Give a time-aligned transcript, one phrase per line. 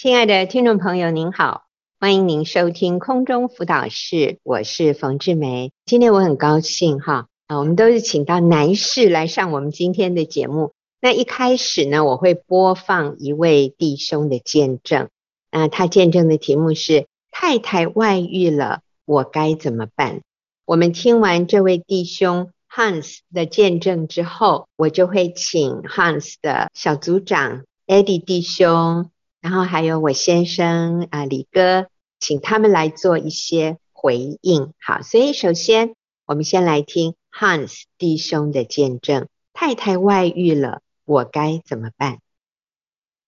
[0.00, 1.64] 亲爱的听众朋友，您好，
[1.98, 5.72] 欢迎您收听空中辅导室，我是冯志梅。
[5.86, 10.70] 今天我很高兴哈，啊，我们都是请到男士来上我们今天的节目。
[11.00, 15.08] 那一开始呢，我会播放一位弟兄的见证。
[15.50, 20.20] 那他见证的题目是“太太外遇了，我该怎么办？”
[20.64, 29.10] 我们听完这位弟兄 Hans 的见证之后，我就会请 Hans 的小组长 Eddie 弟兄。
[29.48, 31.88] 然后还有我先生啊，李哥，
[32.20, 34.74] 请他们来做一些回应。
[34.78, 35.94] 好，所以首先
[36.26, 42.18] 我们先来听 Hans 弟兄的见证：太太外遇了，我该怎么办？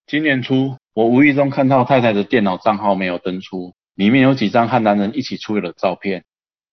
[0.07, 6.27] 今年初，我无意中看到太太的电脑账号没有登出，里面有几张和男人一起出游的照片，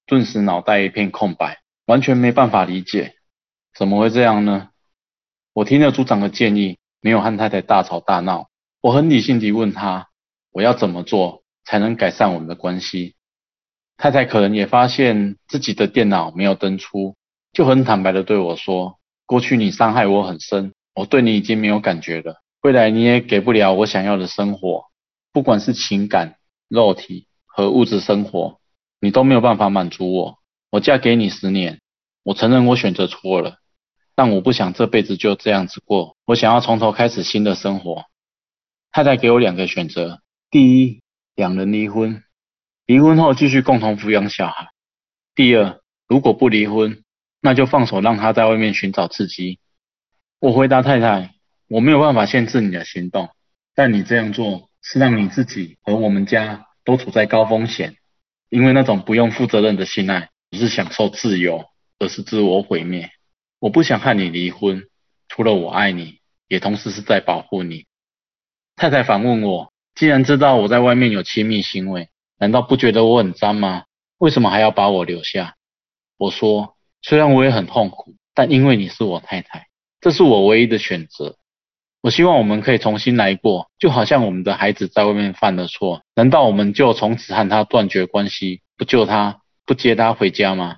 [0.06, 3.14] 顿时脑袋一片空白，完全没办法理解，
[3.73, 4.72] 怎么会这样呢？
[5.54, 8.50] 我听了组长的建议，没有和太太大吵大闹。
[8.88, 10.08] 我很理性地问他，
[10.50, 13.16] 我要怎么做才能改善我们的关系？
[13.98, 17.17] 太太可能也发现自己的电脑没有登出，
[17.52, 18.97] 就很坦白地对我说
[19.28, 24.86] ：“过去你伤害我很深，我对你已经没有感觉了，未来你也给不了我想要的生活，
[25.34, 26.38] 不管是情感、
[26.69, 28.62] 肉体和物质生活，
[29.02, 30.40] 你都没有办法满足我。
[30.69, 31.81] 我嫁给你十年，
[32.23, 33.58] 我承认我选择错了，
[34.16, 38.06] 但我不想这辈子就这样子过，我想要从头开始新的生活。”
[38.92, 41.02] 太太给我两个选择：第一，
[41.36, 42.24] 两人离婚，
[42.86, 44.68] 离婚后继续共同抚养小孩；
[45.36, 47.04] 第二，如果不离婚，
[47.42, 49.60] 那就放手让他在外面寻找刺激。
[50.40, 51.36] 我回答太太：
[51.68, 53.30] 我没有办法限制你的行动，
[53.76, 57.98] 但你这样做是让你自己和我们家都处在高风险，
[58.50, 61.66] 因为那种不用负责任的性爱不是享受自由，
[62.00, 63.12] 而是自我毁灭。
[63.60, 64.88] 我不想和你离婚，
[65.28, 67.86] 除了我爱你，也同时是在保护你。
[68.78, 73.86] 太太反问我：“既然知道我在外面有亲密行为，难道不觉得我很脏吗？
[74.19, 75.56] 为什么还要把我留下？”
[76.16, 79.66] 我说：“虽然我也很痛苦，但因为你是我太太，
[80.00, 81.38] 这是我唯一的选择。
[82.02, 90.78] 我希望我们可以重新来过，就好像我们的孩子在外面犯了错，难道我们就从此和他断绝关系，不救他，不接他回家吗？”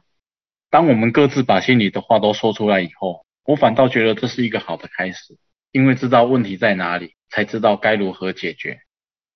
[0.72, 5.38] 当我们各自把心里的话都说出来以后，我反倒觉得这是一个好的开始，
[5.74, 7.16] 因为知道问题在哪里。
[7.30, 8.80] 才知道该如何解决。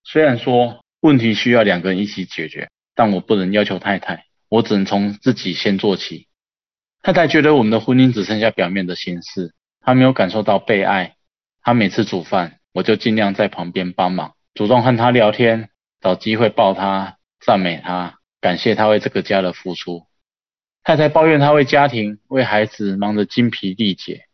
[0.03, 6.27] 虽然说问题需要两个人一起解决，但我不能要求太太，我只能从自己先做起。
[7.01, 11.15] 太太觉得我们的婚姻只剩下表面的形式，她没有感受到被爱。
[11.61, 15.69] 她每次煮饭，我就尽量在旁边帮忙，主动和她聊天，
[16.01, 20.07] 找机会抱她，赞美她，感谢她为这个家的付出。
[20.83, 24.25] 太太抱怨她为家庭、为孩子忙得精疲力竭，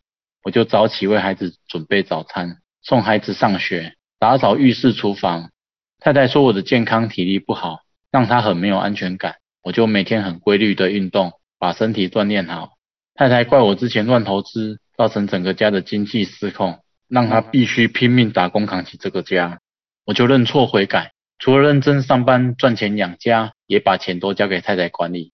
[0.43, 2.57] 我就早起为孩子准备早餐。
[2.81, 5.51] 送孩子上学，打扫浴室、厨房。
[5.99, 7.79] 太太说我的健康体力不好，
[8.11, 9.35] 让她很没有安全感。
[9.61, 12.71] 我就每天很规律的运动，把身体锻炼好。
[13.13, 16.79] 太太怪我之前乱投资，造成整个家的经济失控，
[17.09, 19.59] 让她必须拼命打工扛起这个家。
[20.05, 25.33] 我就认错悔改，除了认真上班赚钱养家，也把钱都交给太太管理。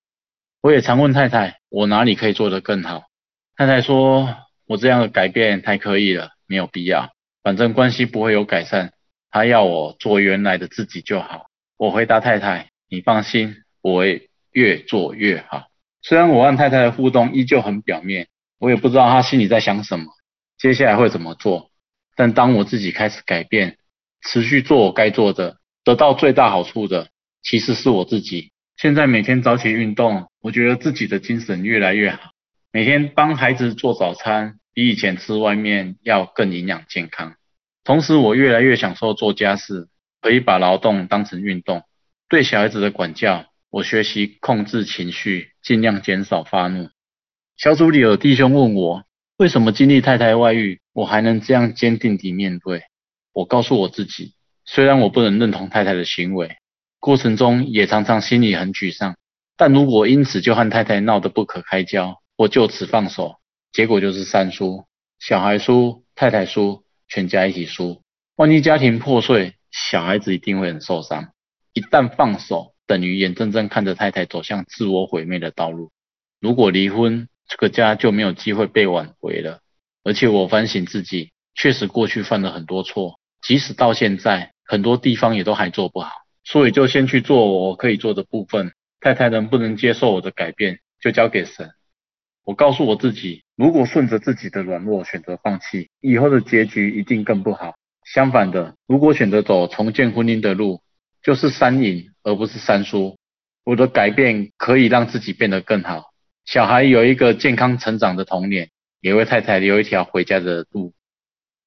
[0.61, 3.03] 我也常问太太，我哪里可以做得更好？
[3.55, 4.35] 太太说
[4.65, 7.11] 我这样的改变太刻意了，没有必要。
[7.45, 8.93] 反正关系不会有改善，
[9.29, 11.45] 他要我做原来的自己就好。
[11.77, 15.67] 我回答太太：“你放心，我会越做越好。”
[16.01, 20.07] 虽然我和太太的互动依旧很表面，我也不知道她心里在想什么，
[20.57, 21.69] 接下来会怎么做。
[22.15, 23.77] 但当我自己开始改变，
[24.23, 27.09] 持续做我该做的，得到最大好处的，
[27.43, 28.53] 其实是我自己。
[28.75, 32.31] 现在每天早起运动，我觉得自己的精神越来越好。
[32.71, 34.55] 每天帮孩子做早餐。
[34.75, 37.35] 比以前吃外面要更营养健康，
[37.85, 39.87] 同时我越来越享受做家事，
[40.21, 41.83] 可以把劳动当成运动。
[42.27, 46.89] 对小孩子的管教，我学习控制情绪，尽量减少发怒。
[47.55, 49.05] 小组里有弟兄问我，
[49.37, 52.83] 为什么经历太太外遇，我还能这样坚定地面对？
[53.31, 54.33] 我告诉我自己，
[54.65, 56.57] 虽然我不能认同太太的行为，
[56.99, 59.15] 过程中也常常心里很沮丧，
[59.55, 63.37] 但如果因此就和太太闹得不可开交，我就此放手。
[63.75, 64.85] 结果就是三输，
[65.19, 68.01] 小孩输，太太输，全家一起输。
[68.37, 71.33] 万一家庭破碎，小孩子一定会很受伤。
[71.73, 75.91] 一旦放手，等于眼睁睁看着太太走向自我毁灭的道路。
[76.39, 79.59] 如果离婚，这个家就没有机会被挽回了。
[80.05, 86.11] 而且我反省自己，确实过去犯了很多错，即使到现在，很多地方也都还做不好。
[86.45, 88.71] 所以就先去做我可以做的部分。
[89.01, 91.71] 太太能不能接受我的改变，就交给神。
[92.45, 97.75] 我告诉我自己，如果顺着自己的软弱选择放弃，以后的结局一定更不好。
[98.05, 100.81] 相反的，如果选择走重建婚姻的路，
[101.23, 103.17] 就是三赢而不是三输。
[103.63, 106.11] 我的改变可以让自己变得更好，
[106.45, 108.69] 小孩有一个健康成长的童年，
[109.01, 110.93] 也为太太留一条回家的路。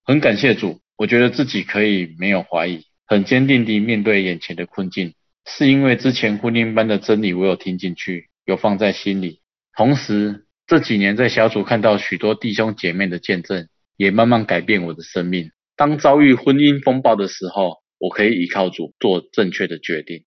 [0.05, 5.15] 很感谢主，我觉得自己可以没有怀疑，很坚定地面对眼前的困境，
[5.45, 9.41] 是因为之前婚姻般的真理我有听进去，有放在心里。
[9.77, 15.51] 同时这几年在小组看到许多弟兄姐妹的见证，也慢慢改变我的生命。
[15.77, 20.27] 当遭遇婚姻风暴的时候，我可以依靠主做正确的决定。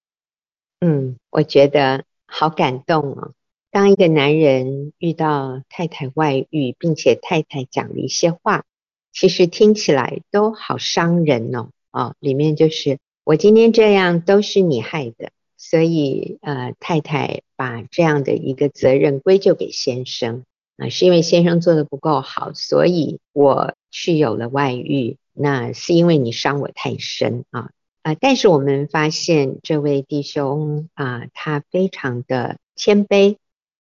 [0.80, 3.34] 嗯，我觉得好感动哦。
[3.70, 8.66] 当一个男人遇到太太外遇，并且太太讲了一些话，
[9.14, 11.70] 其实听起来都好伤人哦。
[11.92, 15.32] 哦，里面就是我今天这样都是你害的，
[15.72, 20.44] 所以呃，太太把这样的一个责任归咎给先生
[20.76, 27.70] 啊，是因为先生做得不够好，所以我去有了外遇，那是因为你伤我太深啊。
[28.02, 33.38] 啊、但是我们发现这位弟兄啊、他非常的谦卑，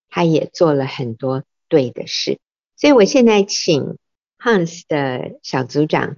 [0.10, 2.40] 他也做了很多对的事。
[2.78, 3.98] 所以我现在请
[4.40, 6.16] Hans 的小组长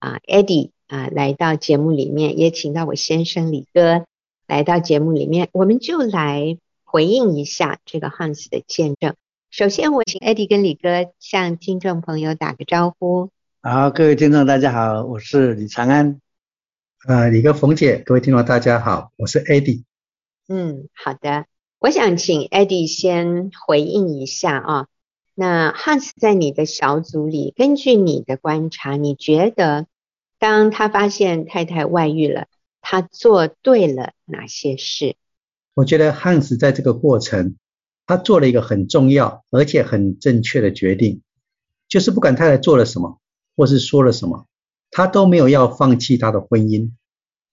[0.00, 4.04] 啊、Eddie 啊、来到节目里面，也请到我先生李哥
[4.46, 9.14] 来到节目里面，我们就来回应一下这个 Hans 的见证。
[9.50, 13.30] 首先，我请 Eddie 跟李哥向听众朋友打个招呼。
[13.62, 16.20] 好，各位听众大家好，我是李长安。
[17.06, 19.84] 呃，李哥、冯姐，各位听众，大家好，我是 Eddie。
[20.48, 21.46] 嗯，好的，
[21.78, 24.86] 我想请 Eddie 先回应一下啊。
[25.34, 29.86] 那 Hans 在你的小组里，根据你的观察，你觉得
[30.38, 32.46] 当他发现太太外遇了，
[32.86, 35.16] 他做对了哪些事？
[35.72, 37.56] 我觉得汉斯在这个过程，
[38.06, 41.22] 他做了一个很重要而且很正确的决定，
[41.88, 43.18] 就是不管太太做了什么，
[43.56, 44.46] 或是说了什么。
[44.90, 46.90] 他都没有要放弃他的婚姻，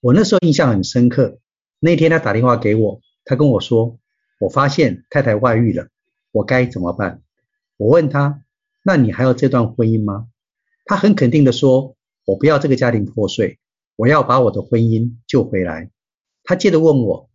[0.01, 1.39] 我那时候印象很深刻。
[1.79, 3.97] 那天他打电话给我，他跟我说
[4.41, 5.87] ：“我发现太太外遇了，
[6.33, 7.23] 我该怎么办？”
[7.77, 8.43] 我问他
[8.83, 10.27] ：“那你还要这段婚姻吗？”
[10.85, 11.95] 他很肯定的说
[12.27, 13.57] ：“我不要这个家庭破碎，
[13.95, 15.91] 我要把我的婚姻救回来。”
[16.43, 17.29] 他接着问我：“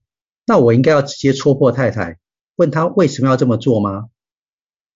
[0.46, 2.18] 那我应该要直接戳破太太，
[2.56, 4.08] 问他为什么要这么做吗？”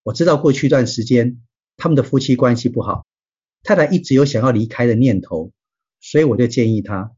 [0.03, 1.41] 我知道过去一段时间
[1.77, 3.05] 他们的夫妻关系不好。
[3.63, 5.51] 太太一直有想要离开的念头，
[5.99, 7.11] 所以我就建议他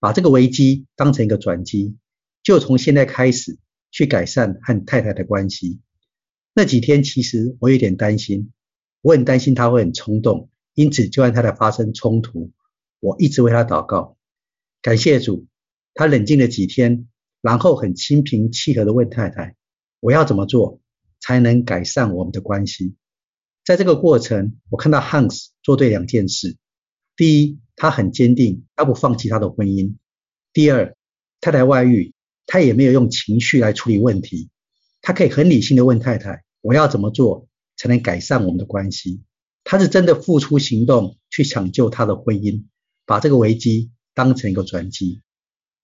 [0.00, 1.96] 把这个危机当成一个转机，
[2.42, 3.58] 就从现在开始
[3.92, 5.80] 去改善和太太的关系。
[6.52, 8.50] 那几天其实我有点担心，
[9.02, 12.50] 我很担心他会很冲动，因此就和太太发生冲突。
[13.04, 14.16] 我一直为他祷告，
[14.80, 15.44] 感谢主，
[15.92, 17.06] 他冷静了几天，
[17.42, 19.56] 然后很心平气和地问太太
[20.00, 20.80] ：“我要怎么做
[21.20, 22.94] 才能改善我们的关系？”
[23.62, 26.56] 在这个过程，我看到 Hans 做对两件事：
[27.14, 29.96] 第一，他很坚定，他不放弃他的婚姻；
[30.54, 30.96] 第二，
[31.42, 32.14] 太太外遇，
[32.46, 34.48] 他也没有用情绪来处理问题，
[35.02, 39.20] 他可以很理性的问太太：“我要怎么做才能改善我们的关系？”
[39.62, 42.64] 他是真的付出行动去抢救他的婚姻，
[43.06, 45.22] 把这个危机当成一个转机。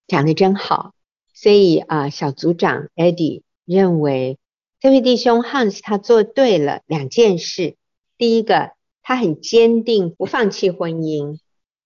[0.07, 0.95] 讲得真好，
[1.35, 4.39] 所以啊、小组长 Eddie 认为。
[4.83, 7.77] 这位弟兄 Hans 他做对了两件事。
[8.17, 8.73] 第一个，
[9.03, 11.39] 他很坚定不放弃婚姻。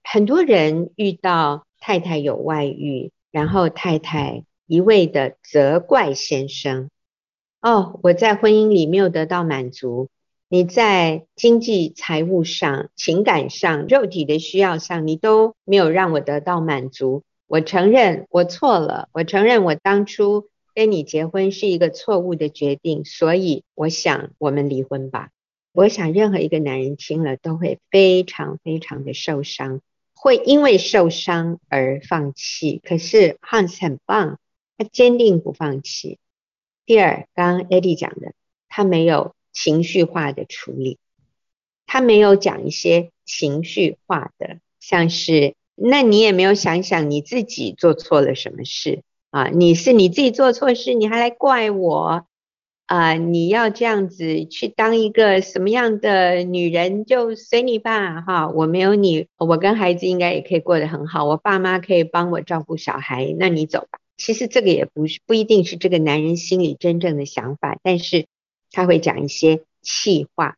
[0.04, 6.88] 很多人遇到太太有外遇，然后太太一味的责怪先生
[7.60, 10.08] ：“哦，我在婚姻里没有得到满足，
[10.54, 17.24] 你在经济、财务上、情感上、肉体的需要上，你都没有让我得到满足。
[17.48, 25.30] 我承认我错了，我承认我当初。”跟你结婚是一个错误的决定，所以我想我们离婚吧。
[25.72, 29.80] 我想任何一个男人听了都会非常非常的受伤，
[30.14, 32.80] 会因为受伤而放弃。
[32.84, 34.38] 可是 Hans 很棒，
[34.78, 36.18] 他坚定不放弃。
[36.86, 38.34] 第二，刚刚 Eddie 讲的，
[38.68, 40.98] 他没有情绪化的处理，
[41.86, 49.02] 他没有讲一些情绪化的，像是那你也没有想想你自己做错了什么事。
[49.30, 52.24] 啊，你是你自己做错事，你还来怪我
[52.86, 53.14] 啊？
[53.14, 58.48] 你要这样子去当一个什么样的女人，就随你吧，哈！
[58.48, 63.98] 我没有你，我跟孩子应该也可以过得很好，我爸妈可以帮我照顾小孩，那你走吧。
[64.16, 68.26] 其实这个也不是不一定是这个男人心里真正的想法，但是
[68.74, 70.56] 他会讲一些气话。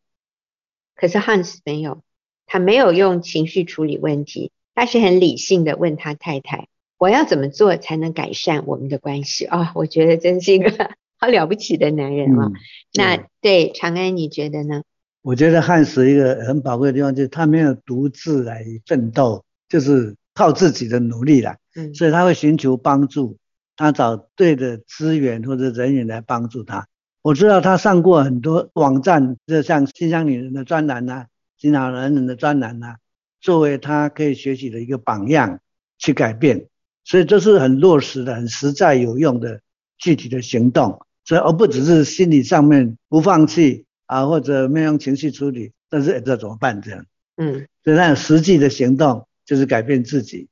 [0.94, 2.02] 可是 Hans 没有，
[2.46, 6.68] 他没有用情绪处理问题，他是很理性的问他太太。
[6.98, 9.68] 我要怎么做才能改善我们的关系啊、哦？
[9.74, 12.52] 我觉得真是一个好了不起的男人啊、哦！
[12.54, 12.54] 嗯、
[12.94, 14.82] 那对长安，你觉得呢？
[15.20, 21.58] 我觉得汉斯一个很宝贵的地方就是他没有独自来奋斗，就是靠自己的努力啦。
[21.74, 23.36] 嗯，所以他会寻求帮助，
[23.76, 26.88] 他找对的资源或者人员来帮助他。
[27.26, 31.26] 我知道他上过很多网站，就像新疆女人的专栏呐，
[31.58, 32.98] 新疆男人的专栏呐，
[33.40, 35.58] 作为他可以学习的一个榜样
[35.98, 36.68] 去改变。
[37.02, 39.60] 所以这是很落实的、很实在有用的
[39.98, 41.00] 具体的行动。
[41.24, 47.04] 所以而不只是心理上面不放弃啊，或者没有用情绪处理，但是这怎么办这样？
[47.38, 50.46] 嗯，所以那实际的行动就是改变自己，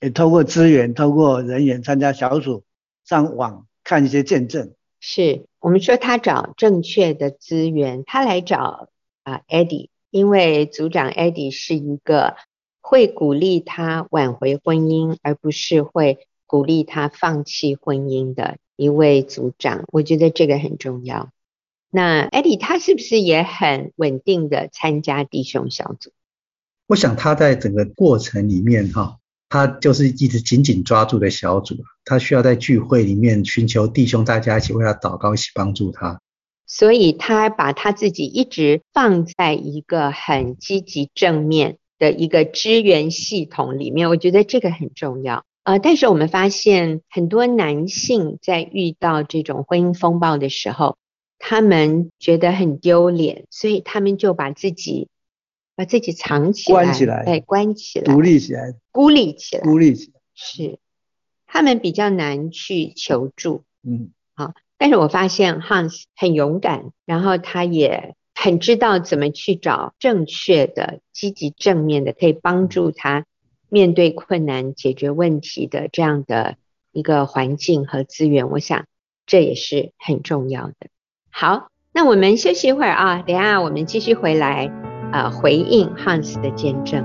[0.00, 2.64] 也透过资源、透过人员参加小组、
[3.04, 4.72] 上网看一些见证。
[5.00, 8.88] 是我们说他找正确的资源，他来找
[9.24, 12.36] 啊 Eddie，因为组长 Eddie 是一个
[12.80, 18.58] 会鼓励他挽回婚姻，而不是会鼓励他放弃婚姻的。
[18.76, 21.30] 一位组长，我觉得这个很重要。
[21.90, 26.12] 那 Eddie 他是不是也很稳定的参加弟兄小组？
[26.86, 29.18] 我想他在整个过程里面哈，
[29.50, 36.18] 他就是一直紧紧抓住的小组，他需要在聚会里面寻求弟兄大家一起为他祷告，一起帮助他。
[36.66, 45.44] 所以他把他自己一直放在一个很积极正面的一个支援系统里面，我觉得这个很重要。
[45.64, 50.96] 呃，但是我们发现很多男性在遇到这种婚姻风暴的时候，
[51.40, 55.08] 他们觉得很丢脸，所以他们就把自己
[55.80, 60.78] 把自己藏起来，关起来，对，关起来，独立起来，孤立起来，孤立起来，是，
[61.46, 73.24] 他们比较难去求助，嗯，好，但是我发现 Hans 很勇敢，然后他也很知道怎么去找正确的、积极正面的，可以帮助他。
[73.70, 76.56] 面对困难、解决问题的这样的
[76.92, 78.84] 一个环境和资源，我想
[79.24, 80.74] 这也是很重要的。
[81.30, 84.68] 好，那我们休息一会儿啊，等下我们继续回来，
[85.12, 87.04] 呃，回应 Hans 的见证。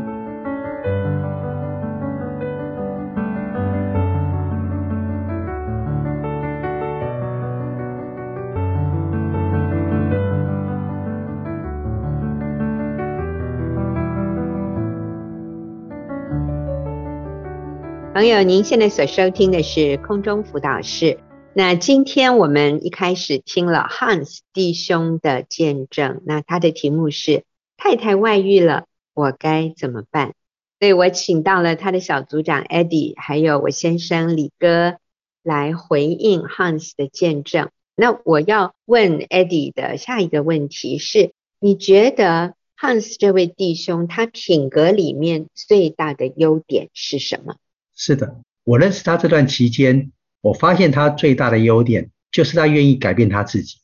[18.14, 21.20] 朋友，您现在所收听的是空中辅导室。
[21.54, 27.44] 那今天我们一开始听了 Hans 弟兄的见证，那他的题目是
[27.78, 30.34] 太太外遇了，我该怎么办？
[30.80, 34.98] 所以我请到了他的小组长 Eddie，还有我先生李哥
[35.42, 37.70] 来回应 Hans 的见证。
[37.96, 47.56] 那我要问 Eddie 的下一个问题是：你觉得 Hans 这位弟兄他品格里面最大的优点是什么？
[47.96, 53.78] 是的，我认识他这段期间，我发现他最大的优点就是他愿意改变他自己。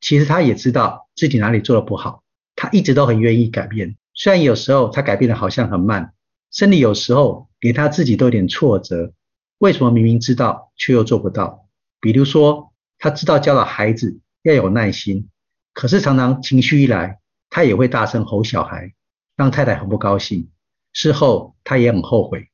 [0.00, 2.24] 其实他也知道自己哪里做得不好，
[2.56, 3.96] 他一直都很愿意改变。
[4.14, 6.14] 虽然有时候他改变的好像很慢，
[6.50, 9.12] 甚至有时候连他自己都有点挫折。
[9.58, 11.68] 为什么明明知道却又做不到？
[12.00, 15.28] 比如说，他知道教导孩子要有耐心，
[15.74, 17.20] 可是常常情绪一来，
[17.50, 18.94] 他也会大声吼小孩，
[19.36, 20.48] 让太太很不高兴。
[20.92, 22.48] 事后他也很后悔。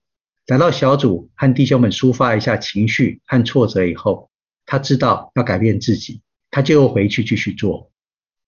[0.48, 4.30] 来到小组和弟兄们抒发一下情绪和挫折以后，
[4.66, 7.91] 他知道要改变自己，他就又回去继续做。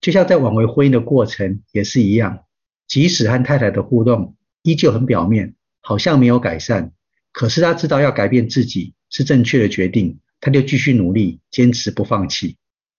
[0.05, 2.45] 就像在挽回婚姻的过程也是一样，
[2.87, 6.93] 即使和太太的互动依旧很表面，好像没有改善，
[7.33, 12.59] 可是他知道要改变自己是正确的决定，他就继续努力，坚持不放弃。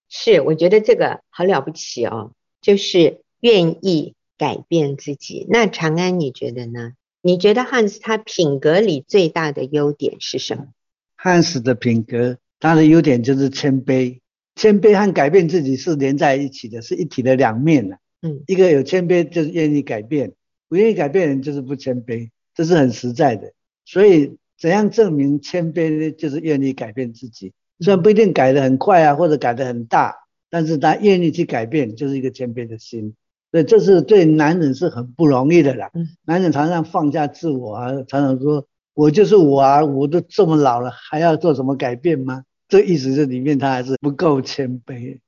[0.09, 5.45] 是，我觉得这个好了不起哦，就是愿意改变自己。
[5.47, 6.93] 那长安，你觉得呢？
[7.21, 10.69] 你觉得汉斯他品格里最大的优点是什么？
[11.15, 14.21] 汉斯的品格，他的优点就是谦卑。
[14.55, 17.97] 谦卑和改变自己是连在一起的，是一体的两面呐。
[18.21, 20.31] 嗯，一个有谦卑就是愿意改变，
[20.69, 23.51] 不愿意改变的人就是不谦卑，这是很实在的。
[23.85, 26.12] 所以怎样证明谦卑呢？
[26.12, 30.15] 就是愿意改变自己，虽然不一定改得很快啊，或者改得很大，
[30.50, 33.13] 但是他愿意去改变，就是一个谦卑的心。
[33.51, 35.91] 所以，这是对男人是很不容易的啦。
[35.93, 42.43] 嗯，男人常常放下自我啊，常常说我就是我啊，我都这么老了，还要做什么改变吗？
[42.75, 45.20] 这意思是里面他还是不够谦卑。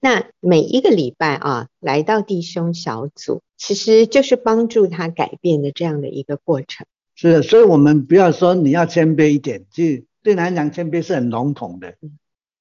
[0.00, 6.86] 那每一个礼拜啊，来到弟兄小组，其实就是帮助他改变的这样的一个过程。
[7.14, 11.94] 是的，所以我们不要说你要谦卑一点，其实对男人讲谦卑是很笼统的。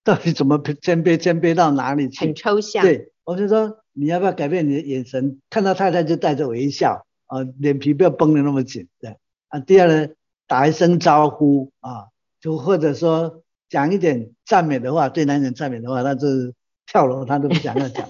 [0.03, 1.17] 到底怎么谦卑？
[1.17, 2.19] 谦卑到哪里去？
[2.19, 2.83] 很抽象。
[2.83, 3.79] 对，我就说。
[3.97, 5.39] 你要不要改变你的眼神？
[5.49, 9.15] 看到太太就带着微笑啊，脸皮不要绷得那么紧，对
[9.47, 9.59] 啊。
[9.61, 10.09] 第二呢，
[10.47, 12.07] 打一声招呼啊，
[12.41, 16.53] 就或者说讲一点赞美的话，对男人赞美的话，他就是
[16.85, 18.07] 跳楼他都不想要讲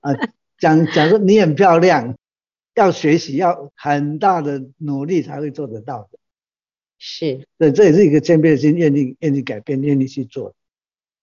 [0.00, 0.12] 啊。
[0.58, 2.16] 讲讲说你很漂亮，
[2.74, 6.18] 要学习，要很大的努力才会做得到的。
[6.98, 10.54] 是，对，这也是一个谦卑的心，愿意愿意改变，愿意去做。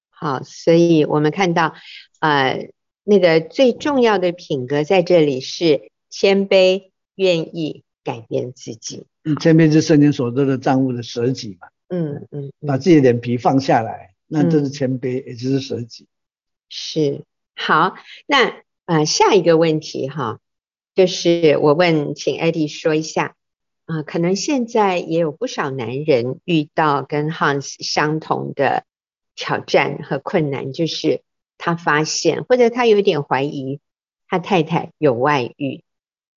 [0.10, 1.74] 好，所以我们看到，
[2.20, 2.70] 呃，
[3.04, 9.08] 那个最重要的品格在这里是谦卑，愿意改变自己。
[9.24, 11.70] 嗯，谦卑是圣经所说的账务的舍己嘛。
[11.94, 16.08] 嗯嗯，把自己的脸皮放下来，那这是谦卑，嗯、也就是舍己。
[16.70, 17.24] 是，
[17.56, 17.96] 好，
[18.26, 20.40] 那呃下一个问题哈，
[20.96, 23.36] 就是我问，请 Eddie 说一下。
[23.86, 28.86] 啊、呃，可能现在也有不少男人遇到跟 Hans 相同的
[29.36, 31.22] 挑战和困难，就是
[31.58, 33.82] 他发现或者他有点怀疑
[34.30, 35.84] 他太太有外遇，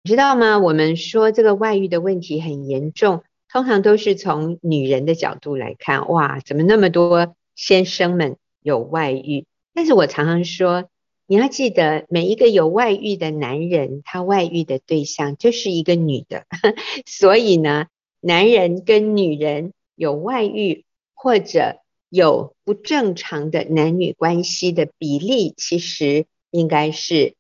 [0.02, 0.58] 你知道吗？
[0.58, 3.23] 我们说这个外遇的问题很严重，
[3.54, 9.46] 通常都是从女人的角度来看，哇，怎么那么多先生们有外遇？
[9.73, 10.90] 但是我常常说。
[11.26, 16.44] 你要记得，每一个有外遇的男人，他外遇的对象就是一个女的。
[17.06, 17.87] 所以呢，
[18.20, 20.84] 男人跟女人有外遇
[21.14, 21.78] 或者
[22.11, 27.37] 有不正常的男女关系的比例，其实应该是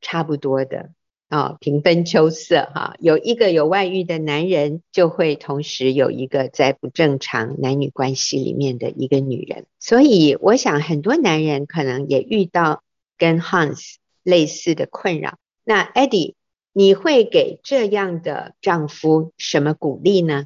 [0.00, 0.92] 差不多的
[1.28, 2.96] 啊，平分秋色哈。
[3.00, 9.66] 有一个有外遇的男人，就会同时有一个在不正常男女关系里面的一个女人。
[9.78, 12.82] 所以，我想很多男人可能也遇到。
[13.18, 16.34] 跟 Hans 类似的困扰，那 Eddie，
[16.74, 20.44] 你会给这样的丈夫什么鼓励呢？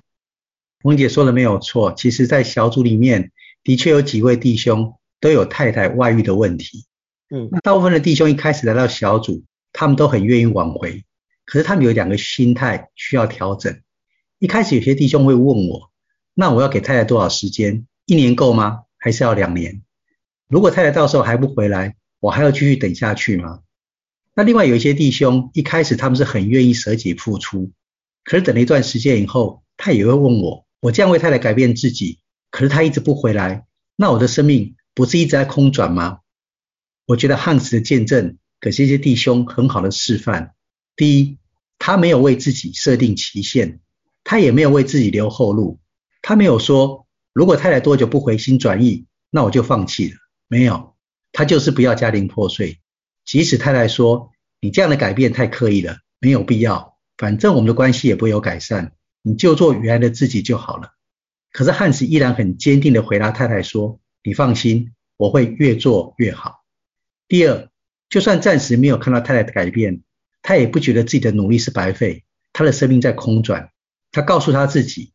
[0.78, 3.32] 冯姐说的没有错，其实，在小组里面
[3.64, 6.84] 的确有几位弟兄都有太太外遇的问题。
[7.28, 11.04] 嗯，那大部分的弟兄一开始来到小组，他们都很愿意挽回，
[11.44, 13.80] 可是他们有两个心态需要调整。
[14.38, 15.90] 一开始有些弟兄会问我，
[16.34, 17.86] 那我要给太太多少时间？
[18.06, 18.84] 一年够吗？
[18.98, 19.82] 还是要两年？
[20.48, 21.96] 如果太太到时候还不回来？
[22.20, 23.60] 我还要继续等下去吗？
[24.34, 27.72] 那另外有一些弟兄，一开始他们是很愿意舍己付出，
[28.24, 32.18] 可是等了一段时间以后，他也会问我：我这样为太太改变自己，
[32.50, 33.64] 可是他一直不回来，
[33.96, 36.20] 那我的生命不是一直在空转吗？
[37.06, 40.54] 我觉得汉斯的见证给这些弟兄很好的示范。
[40.96, 41.38] 第一，
[41.78, 43.80] 他没有为自己设定期限，
[44.24, 45.80] 他也没有为自己留后路，
[46.22, 50.16] 他没有说如果太太多久不回心转意，那我就放弃了，
[50.48, 50.94] 没有。
[51.32, 52.80] 他就是不要家庭破碎，
[53.24, 58.92] 即使太太说你这样的改变太刻意了，没有必要，反正我们的关系也不会有改善，
[59.22, 60.90] 你就做原来的自己就好了。
[61.52, 66.64] 可是汉斯依然很坚定地回答太太说：“你放心，我会越做越好。”
[67.26, 67.69] 第二，
[68.10, 70.02] 就算暂时没有看到太太的改变，
[70.42, 73.70] 他也不觉得自己的努力是白费，他的生命在空转。
[74.12, 75.12] 他告诉他自己，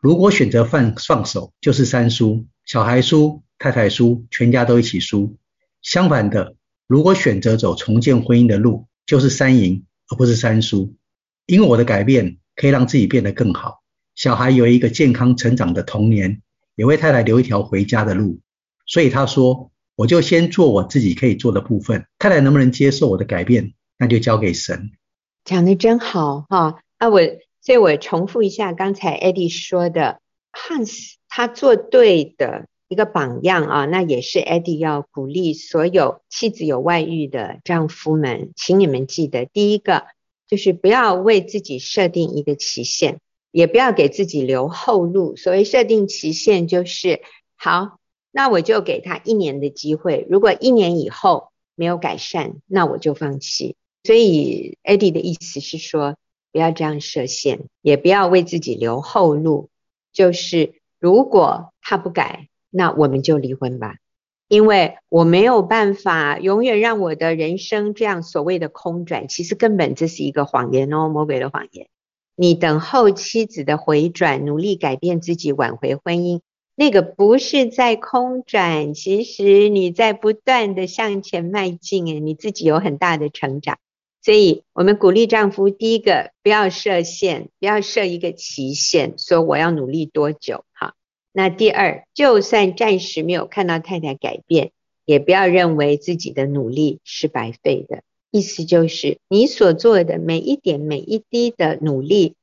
[0.00, 5.36] 如果选择放放手，就是三输：小孩输，太太输，全家都一起输。
[5.82, 6.56] 相反的，
[6.86, 10.96] 如果选择走重建婚姻的路，就是三赢而不是三输。
[11.44, 13.82] 因为我的改变可以让自己变得更好，
[14.14, 16.40] 小孩有一个健康成长的童年，
[16.76, 18.40] 也为太太留一条回家的路。
[18.86, 24.92] 所以他说，我就先做我自己可以做的部分，太太能不能接受我的改变，那就交给神。
[25.44, 26.80] 讲得真好哈！
[26.98, 27.20] 啊，我
[27.60, 30.20] 所以我重复一下刚才 Eddie 说的
[30.52, 32.68] ，Hans 他做对的。
[32.90, 40.06] 一个榜样啊，那也是 Eddie 要鼓励所有妻子有外遇的丈夫们，请你们记得，第一个
[40.48, 43.18] 就是不要为自己设定一个期限，
[43.50, 45.36] 也不要给自己留后路。
[45.36, 47.20] 所谓设定期限，就是
[47.56, 47.97] 好，
[48.38, 53.74] 那我就给他一年的机会，如果一年以后没有改善，那我就放弃。
[54.04, 56.14] 所以 Eddie 的意思是说，
[56.52, 59.70] 不要这样设限，也不要为自己留后路，
[60.12, 62.46] 就是如果他不改。
[62.70, 63.96] 那我们就离婚吧，
[64.46, 71.88] 因为我没有办法永远让我的人生这样所谓的空转，其实根本这是一个谎言哦，魔鬼的谎言。
[72.36, 76.40] 你等候妻子的回转，努力改变自己，挽回婚姻，
[76.80, 83.80] 那个不是在空转，其实你在不断的向前迈进，诶，你自己有很大的成长。
[84.22, 90.94] 所以我们鼓励丈夫，第一个不要设限，不要设一个期限，说我要努力多久，哈。
[91.32, 94.70] 那第二，就算暂时没有看到太太改变，
[95.04, 98.02] 也不要认为自己的努力是白费的。
[98.30, 102.36] 意思就是，你所做的每一点、每一滴的努力，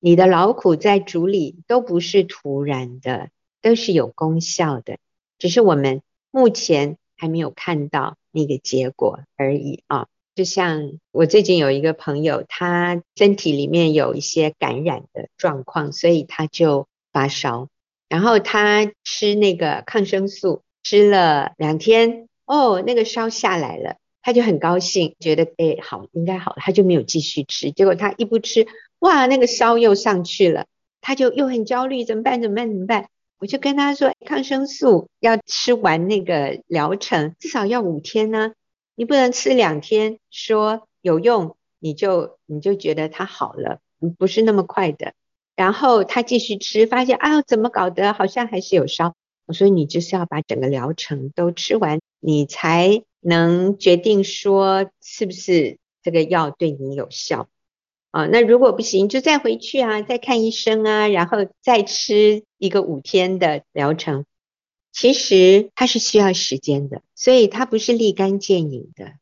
[0.00, 3.28] 你的劳苦在主里都不是徒然的，
[3.66, 4.98] 都是有功效的。
[5.40, 6.00] 只是我们
[6.30, 10.06] 目前还没有看到那个结果而已啊。
[10.36, 17.68] 就像我最近有一个朋友，他身体里面有一些感染的状况，所以他就发烧。
[18.08, 27.72] 然后他吃那个抗生素，吃了两天，哦，那个烧下来了，他就很高兴，觉得哎好应该好了，他就没有继续吃。
[27.72, 28.68] 结果他一不吃，
[29.00, 30.66] 哇，那个烧又上去了，
[31.00, 32.40] 他就又很焦虑，怎么办？
[32.40, 32.68] 怎么办？
[32.68, 33.08] 怎么办？
[33.38, 38.52] 我就跟他说，抗生素要吃完那个疗程，至少要五天呢，
[38.94, 43.80] 你不能吃两天说有用，你就你就觉得它好了，
[44.18, 45.14] 不是那么快的。
[45.54, 49.14] 然后他继续吃，发现啊怎么搞的，好像还是有烧。
[49.46, 53.02] 我说你就是要把整个疗程都吃完，你才。
[53.28, 57.48] 能决定说是不是这个药对你有效
[58.16, 58.26] 啊？
[58.26, 64.24] 那如果不行，就再回去啊，再看医生啊，然后再吃一个五天的疗程。
[64.90, 69.12] 其实它是需要时间的，所以它不是立竿见影的。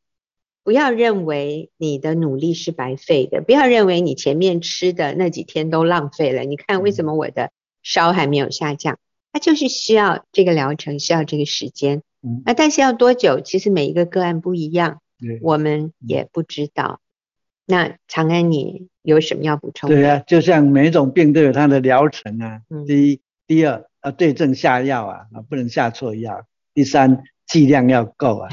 [0.63, 6.43] 不要认为你的努力是白费的，不要认为你前面吃的那几天都浪费了。
[6.43, 7.51] 你看为什么我的
[7.83, 8.97] 烧还没有下降？
[9.33, 12.01] 它就是需要这个疗程，需要这个时间。
[12.45, 13.41] 那但是要多久？
[13.41, 15.01] 其实每一个个案不一样，
[15.41, 17.01] 我们也不知道。
[17.65, 19.89] 那长安，你有什么要补充？
[19.89, 22.61] 对啊，就像每一种病都有它的疗程啊。
[22.85, 26.45] 第一，第二要对症下药啊，啊不能下错药。
[26.73, 28.49] 第三，剂量要够啊，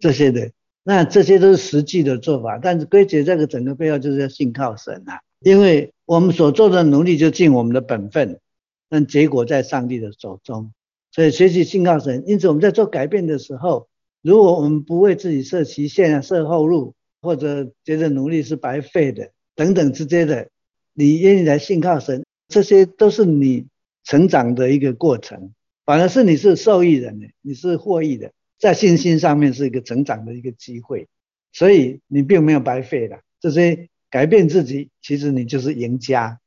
[0.00, 0.50] 这些的。
[0.84, 8.40] 那这些都是实际的做法，但是归结这个整个背后就是要信靠神啊，因为我们所做的努力就尽我们的本分，
[8.88, 10.72] 但结果在上帝的手中。
[11.12, 13.86] 所以学习信靠神，因此我们在做改变的时候，
[14.22, 20.50] 如果我们不为自己设期限啊、设后路，或者觉得努力是白费的等等之间的，
[20.92, 23.68] 你愿意来信靠神，这些都是你
[24.04, 25.54] 成长的一个过程，
[25.86, 31.06] 反而是你是受益人的，你是获益的，在信心上面是一个成长的一个机会，
[31.52, 36.40] 所以你并没有白费的，这些改变自己，其实你就是赢家。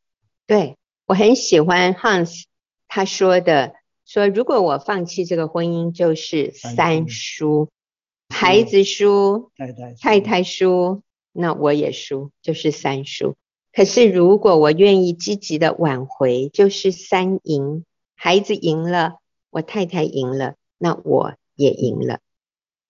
[0.46, 0.76] 对，
[1.08, 2.44] 我很喜欢 Hans
[2.88, 3.74] 他说的。
[4.08, 7.72] 说如果我放弃这个婚姻，就是三输，
[8.38, 13.38] 孩子输，太太太太输，那我也输，就是三输。
[13.72, 19.20] 可是如果我愿意积极的挽回，就是三赢，孩子赢了，
[19.50, 22.20] 我太太赢了，那我也赢了。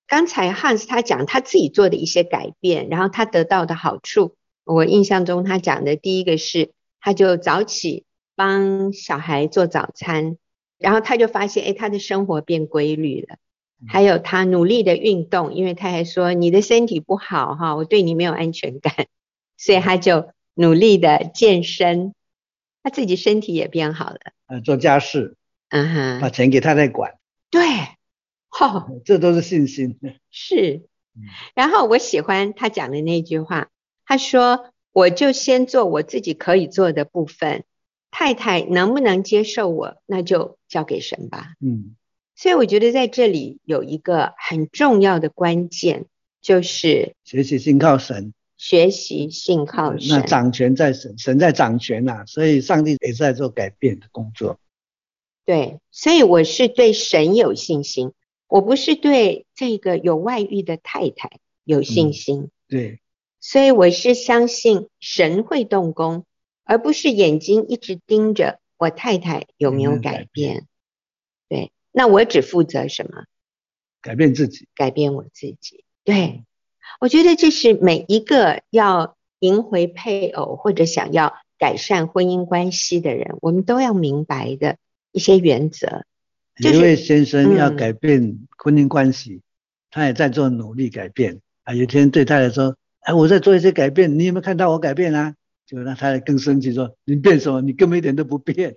[0.08, 8.04] 刚才 Hans 他讲他自己做的一些改变，然后他得到的好处，我印象中他讲的第一个是，他就早起
[8.36, 10.38] 帮小孩做早餐。
[10.80, 13.38] 然后他就发现，哎，他的生活变规律了。
[13.88, 18.94] 还有他努力的运动，因为他还说你的身体不好哈，我对你没有安全感，
[19.58, 22.14] 所以他就努力的健身，
[22.84, 24.20] 他自己身体也变好了。
[24.48, 25.36] 呃，做家事，
[25.70, 27.16] 嗯哼，把钱给太太管。
[27.50, 27.62] 对，
[28.48, 30.00] 好， 这都是信心。
[30.32, 30.84] 是，
[31.54, 33.70] 然后我喜欢他讲的那句话，
[34.06, 37.64] 他说：“我就先做我自己可以做的部分。”
[38.18, 41.56] 太太能不能接受我，那就交给神吧。
[41.60, 41.98] 嗯，
[42.36, 46.06] 所以我觉得在这里有一个很重要的关键，
[46.42, 50.10] 就是学习信靠神，学习信靠神。
[50.10, 54.60] 那掌权在神，神在掌权呐，所以上帝也是在做改变的工作。
[55.46, 58.12] 对，所以我是对神有信心，
[58.48, 62.42] 我不是对这个有外遇的太太有信心。
[62.42, 63.00] 嗯，对，
[63.40, 66.26] 所以我是相信神会动工。
[66.68, 70.66] 而不是眼睛一直盯着我太太有没有改变，对，
[71.96, 73.24] 那我只负责什么？
[74.02, 75.86] 改变自己，改变我自己。
[76.04, 76.44] 对，
[77.00, 84.76] 我觉得这是每一个要赢回配偶或者想要改善婚姻关系的人，我们都要明白的
[85.14, 86.04] 一些原则。
[86.58, 89.42] 就是，一位先生要改变婚姻关系，嗯，
[89.92, 91.74] 他也在做努力改变啊。
[91.74, 95.34] 有一天对太太说：“哎，我在做一些改变，你有没有看到我改变啊？”
[95.66, 97.62] 就让他更生气，说你变什么？
[97.62, 98.76] 你根本一点都不变，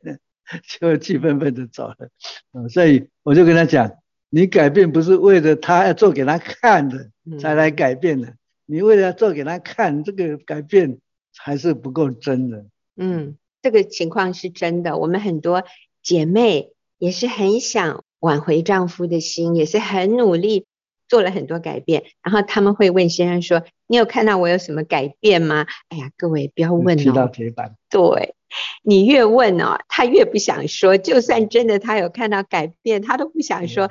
[0.81, 1.97] 就气愤愤的走了。
[2.53, 3.91] 嗯，所以我就跟他讲，
[4.31, 8.35] 你改变不是为了他要做给他看的才来改变的，
[8.67, 10.99] 你为了要做给他看，这个改变
[11.37, 12.67] 还是不够真的。
[12.97, 14.99] 嗯，这个情况是真的。
[14.99, 15.65] 我们很多
[16.03, 20.67] 姐妹也是很想挽回丈夫的心，也是很努力。
[21.11, 27.03] 做了很多改变，然后他们会问先生说：“你有看到我有什么改变吗？”哎呀，各位不要问哦。
[27.03, 27.77] 踢到铁板。
[27.89, 28.35] 对，
[28.83, 30.97] 你越问哦，他越不想说。
[30.97, 33.87] 就算真的他有看到改变，他都不想说。
[33.87, 33.91] 嗯。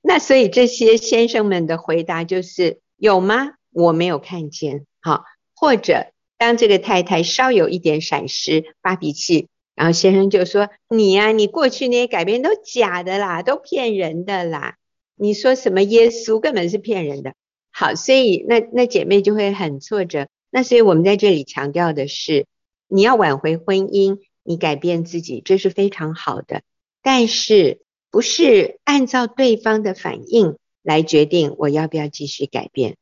[0.00, 3.52] 那所以这些先生们的回答就是：有吗？
[3.72, 4.86] 我没有看见。
[5.00, 6.06] 好，或者
[6.38, 14.76] 当这个太太稍有一点闪失、发脾气，然后先生就说：“你呀，你过去那些改变都假的啦，都骗人的啦。”
[15.20, 17.34] 你说什么耶稣根本是骗人的，
[17.72, 20.28] 好，所以那那姐妹就会很挫折。
[20.50, 22.46] 那所以我们在这里强调的是，
[22.88, 26.62] 你要挽回婚姻，你改变自己，这是非常好的。
[27.02, 32.96] 但是不是按照对方的反应来决定我要不要继续改变？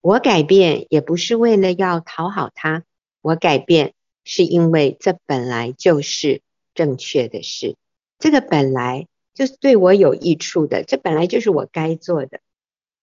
[0.00, 2.84] 我改变也不是为了要讨好他，
[3.20, 6.42] 我改变是因为这本来就是
[6.74, 7.76] 正确的事，
[8.18, 12.40] 这个本来就是对我有益处的，这本来就是我该做的。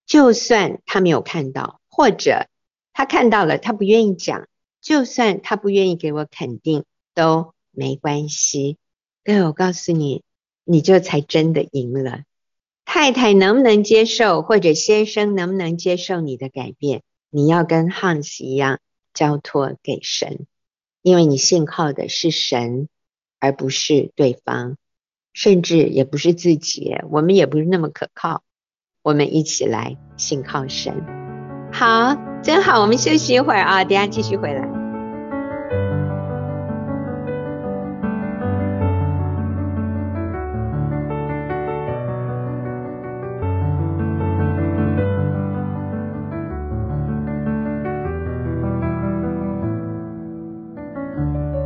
[0.06, 2.48] 就算他没有看到，或者
[2.94, 4.48] 他看到了，他不愿意讲，
[4.86, 6.84] 就算他不愿意给我肯定，
[7.16, 8.78] 都没关系。
[9.24, 10.22] 对，我告诉你，
[10.64, 12.22] 你就才真的赢了。
[12.86, 17.02] 太太能不能接受，或者先生能不能接受你的改变？
[17.32, 18.80] 你要跟 Hans 一样
[19.12, 20.46] 交托给神，
[21.02, 22.88] 因为你信靠的是神，
[23.40, 24.78] 而不是对方，
[25.34, 26.96] 甚至也不是自己。
[27.10, 28.44] 我们也不是那么可靠。
[29.02, 31.25] 我们一起来信靠神。
[31.78, 32.80] 好，真好。
[32.80, 34.62] 我们休息一会儿啊，等下继续回来。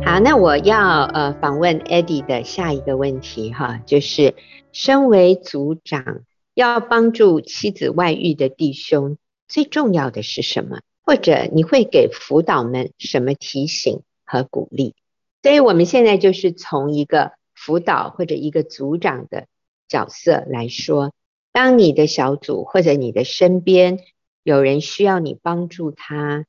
[0.04, 4.34] 好那我要呃访问 Eddie 的下一个问题哈，就是
[4.72, 6.22] 身为组长
[6.54, 9.16] 要帮助妻子外遇的弟兄，
[9.50, 10.80] 最重要的是什么？
[11.02, 14.94] 或者你会给辅导们什么提醒和鼓励？
[15.42, 19.46] 所以我们现在就是从一个辅导或者一个组长的
[19.88, 21.12] 角色来说，
[21.52, 23.98] 当你的小组或者你的身边
[24.42, 26.46] 有人需要你帮助他，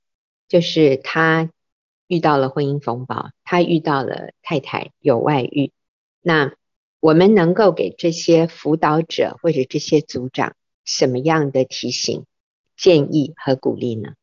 [0.48, 1.50] 就是他。
[2.08, 5.72] 遇到了婚姻风暴，他遇到了太太有外遇，
[6.22, 6.52] 那
[7.00, 12.26] 我们能够给这些辅导者或者这些组长什么样的提醒、
[12.82, 14.13] 建议和鼓励呢？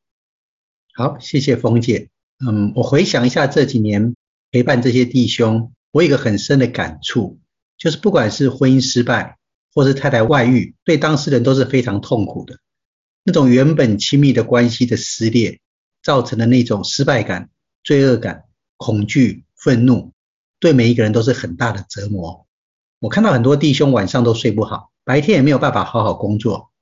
[0.92, 2.08] 好，谢谢冯姐。
[2.44, 4.16] 嗯，我回想一下这几年
[4.50, 7.38] 陪伴这些弟兄，我有一个很深的感触，
[7.76, 9.38] 就是不管是婚姻失败，
[9.72, 12.58] 或是太太外遇，对当事人都是非常痛苦的。
[13.22, 15.60] 那种原本亲密的关系的撕裂，
[16.02, 17.50] 造成的那种失败感。
[17.84, 18.42] 罪恶感、
[18.76, 20.12] 恐惧、愤怒，
[20.58, 22.44] 对每一个人都是很大的折磨。
[22.98, 26.72] 我看到很多弟兄晚上都睡不好，白天也没有办法好好工作。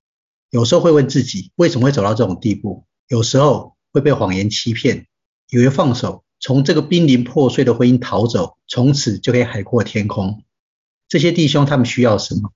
[0.51, 2.85] 有时候会问自己，为什么会走到这种地步？
[3.09, 5.07] 有时候会被谎言欺骗，
[5.51, 10.45] 以为放手，从这个濒临破碎的婚姻逃走，从此就可以海阔天空。
[11.09, 12.53] 这些弟兄他们需要什么？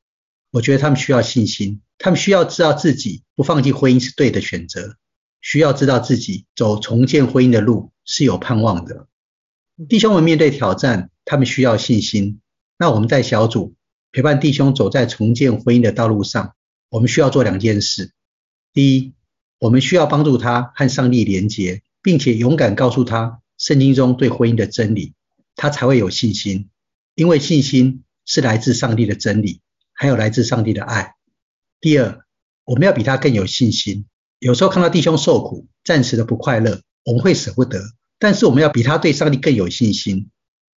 [0.51, 4.97] 我觉得他们需要信心，他们需要知道自己不放弃婚姻是对的选择，
[5.41, 7.93] 需要知道自己走重建婚姻的路。
[8.13, 9.07] 是有盼望的，
[9.89, 12.41] 弟兄们面对挑战，他们需要信心。
[12.77, 13.77] 那我们在小组
[14.11, 16.57] 陪伴弟兄走在重建婚姻的道路上，
[16.91, 18.13] 我们需要做两件事。
[18.73, 19.15] 第一，
[19.59, 25.15] 我们需要帮助他和上帝连结，并且勇敢告诉他圣经中对婚姻的真理，
[25.55, 26.69] 他才会有信心。
[27.15, 29.61] 因为信心是来自上帝的真理，
[29.93, 31.15] 还有来自上帝的爱。
[31.81, 32.21] 第二，
[32.65, 34.07] 我们要比他更有信心。
[34.39, 37.81] 有时候看到弟兄受苦，暂时的不快乐，我们会舍不得。
[38.19, 40.31] 但是我们要比他对上帝更有信心，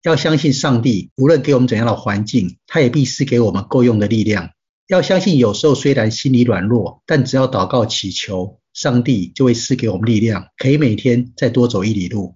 [0.03, 4.51] 要相信上帝无论给我们怎样的环境，他也必赐给我们够用的力量。
[4.87, 12.35] 要相信有时候虽然心里软弱，但只要祷告祈求，上帝就会赐给我们力量，可以每天再多走一里路。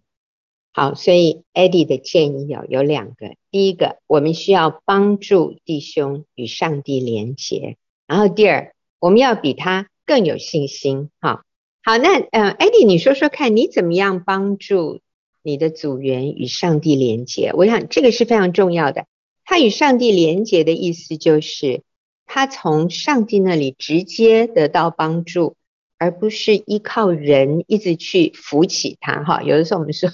[0.72, 11.10] 好，所以 Eddie 的建议有有两个，第一个，我们需要帮助弟兄与上帝连结，然后第二，我们要比他更有信心。
[11.20, 11.42] 好。
[11.84, 15.00] 好，那呃，Eddie，你说说看，你怎么样帮助
[15.42, 17.54] 你的组员与上帝连结？
[17.54, 19.06] 我想这个是非常重要的。
[19.46, 21.84] 他与上帝连结的意思就是，
[22.28, 25.56] 他从上帝那里直接得到帮助，
[25.98, 29.24] 而不是依靠人一直去扶起他。
[29.24, 30.10] 哈，有的时候我们说，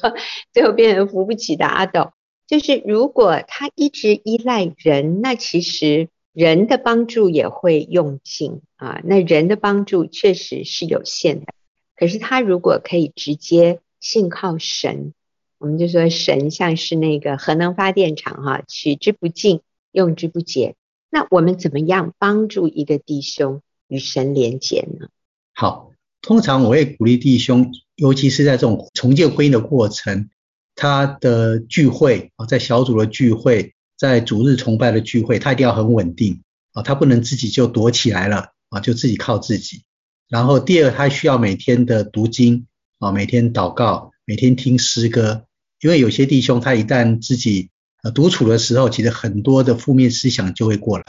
[0.53, 2.13] 最后变成扶不起的阿斗。
[2.45, 9.01] 就是如果他一直依赖人，那其实人的帮助也会用尽啊。
[9.03, 11.47] 那人的帮助确实是有限的。
[11.95, 15.13] 可是他如果可以直接信靠神，
[15.57, 20.75] 我们就说神像是那个核能发电厂哈，取之不尽，用之不竭。
[21.13, 25.09] 那我们怎么样帮助一个弟兄与神连结呢？
[25.53, 25.91] 好，
[26.23, 30.31] 通常我会鼓励弟兄，尤其是在这种重建婚姻的过程，
[30.73, 39.83] 他的聚会啊，在小组的聚会，在主日崇拜的聚会，他一定要很稳定啊，他不能自己就躲起来了啊，就自己靠自己。
[40.27, 42.65] 然后第二，他需要每天的读经
[42.97, 45.45] 啊，每天祷告，每天听诗歌。
[45.79, 47.69] 因为有些弟兄他一旦自己
[48.03, 51.05] 呃独处的时候，其实很多的负面思想就会过来。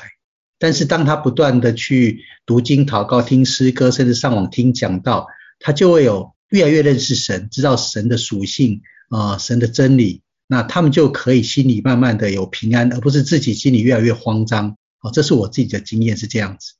[0.58, 5.26] 但是当他不断的去读经、祷告、听诗歌，甚至上网听讲道，
[5.58, 8.80] 他就会有越来越认识神，知道神的属性
[9.10, 10.22] 啊、神的真理。
[10.46, 14.76] 那他们就可以心里慢慢的有平安，而不是自己心里越来越慌张。
[15.00, 16.74] 哦，这是我自己的经验是这样子。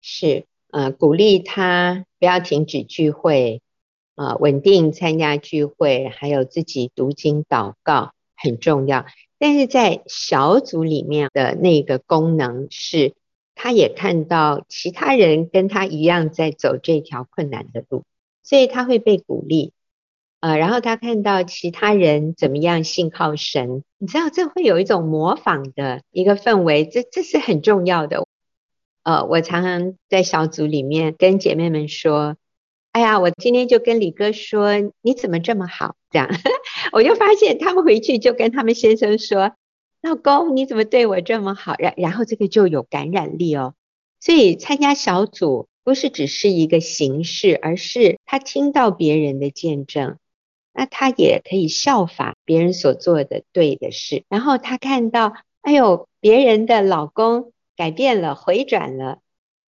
[0.00, 0.46] 是。
[0.70, 3.60] 呃，鼓励他不要停止聚会，
[4.14, 9.04] 啊、稳定参加聚会，还有自己读经祷告很重要。
[9.42, 13.12] 但是在小组里面的那个功能是，
[13.56, 18.04] 他也看到其他人跟他一样在走这条困难的路，
[18.44, 19.72] 所以他会被鼓励。
[20.38, 28.24] 呃，然后他看到其他人怎么样信靠神，你知道这会有一种模仿的一个氛围，这这是很重要的。
[29.02, 32.36] 呃，我常常在小组里面跟姐妹们说
[32.92, 36.30] ：“哎呀，我今天就跟李哥说，你怎么这么好？”这样，
[36.90, 39.52] 我就发现他们回去就跟他们先生说
[40.02, 43.74] ：“老公，你怎么对我这么好？”然然后这个就有感染力哦。
[44.20, 50.16] 所以参加小组不是只是一个形式，而是他听到别人的见证，
[50.72, 54.24] 那他也可以效法别人所做的对的事。
[54.28, 57.52] 然后他看到，哎呦，别人的老公。
[57.74, 59.20] 改变了，回转了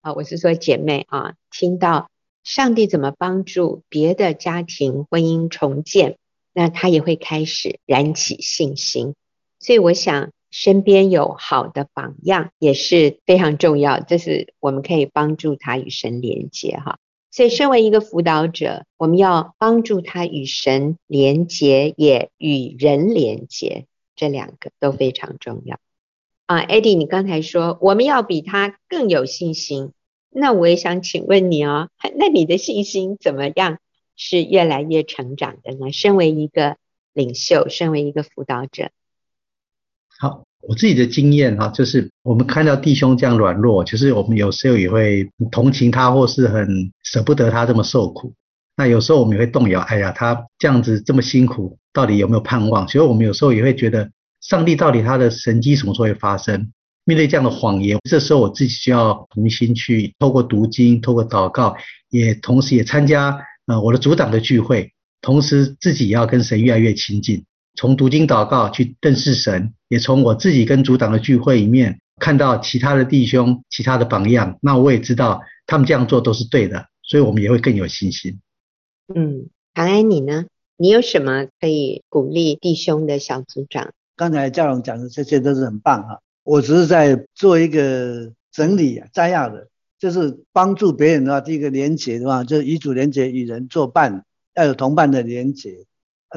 [0.02, 0.14] 啊！
[0.14, 2.10] 我是说姐妹啊，听到
[2.44, 6.18] 上帝怎么帮助别的家庭婚姻重建，
[6.54, 9.16] 那他也会开始燃起信心。
[9.60, 16.98] 所以我想，身边有好的榜样也是非常重要，这是我们可以帮助他与神连接哈。
[17.30, 23.86] 所以，身为一个辅导者，我们要帮助他与神连接，也与人连接，
[24.18, 25.80] 这两个都非常重要。
[26.48, 29.94] 啊，Eddie，你刚才说我们要比他更有信心，
[30.30, 33.80] 那我也想请问你哦，那你的信心怎么样
[34.22, 35.92] 是越来越成长的呢？
[35.92, 36.78] 身为一个
[37.14, 38.92] 领袖，身为一个辅导者，
[40.20, 48.32] 好，我自己的经验哈，就是我们看到弟兄这样软弱，其实我们有时候也会同情他，或是很舍不得他这么受苦。
[48.78, 52.88] 那有时候我们也会动摇，哎呀，他这样子这么辛苦，到底有没有盼望？
[52.88, 54.12] 所以我们有时候也会觉得。
[54.42, 56.72] 上帝到底他的神迹什么时候会发生？
[57.04, 61.76] 面对这样的谎言，这时候我自己需要重新去透过读经、透过祷告，
[62.10, 63.40] 也同时也参加
[63.72, 78.40] 呃我的组长的聚会，同时自己也要跟神越来越亲近，从读经祷告去认识神，也从我自己跟组长的聚会里面看到其他的弟兄、其他的榜样，那我也知道他们这样做都是对的，所以我们也会更有信心。
[79.16, 80.46] 嗯，唐安你呢？
[80.78, 83.94] 你有什么可以鼓励弟兄的小组长？
[84.18, 89.68] 刚才嘉荣讲的这些都是很棒啊，我只是在做一个整理啊，摘要的，
[90.02, 95.86] 就是帮助别人的话，第一个连结的话，就是与主连结，与人作伴，要有同伴的连结。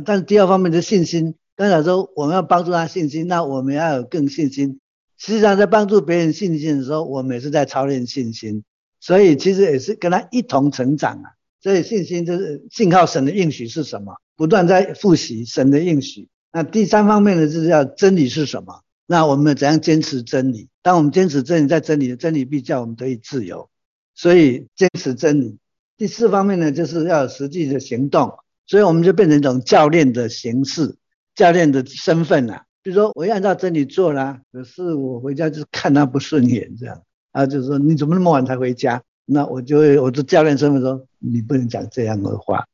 [0.04, 4.80] 但是第二方面的信心，刚才说我们要帮助他信心，那我们要有更信心。
[5.16, 8.64] 实际上在帮助别人信心的时候，我们也是在操练信心，
[9.00, 11.32] 所以其实也是跟他一同成长啊。
[11.62, 16.28] 所以信心就是信靠神的应许是什么，不断在复习神的应许。
[16.52, 18.82] 那第三方面呢，就是要真理是什么？
[19.06, 20.68] 那我们怎样坚持真理？
[20.82, 23.68] 当我们坚持真理，在真理的真理必叫我们得以自由，
[24.14, 25.58] 所以坚持真理。
[25.96, 30.96] 第四方面呢，就是要有实际的行动，所以我们就变成一种教练的形式，
[31.34, 32.64] 教练的身份啊。
[32.82, 39.02] 比如说，我要按照真理做啦，可是我回家就是看他不顺眼这样，啊，就是说你怎么那么晚才回家？
[39.26, 42.66] 那我就会我的教练身份说，你不能讲这样的话。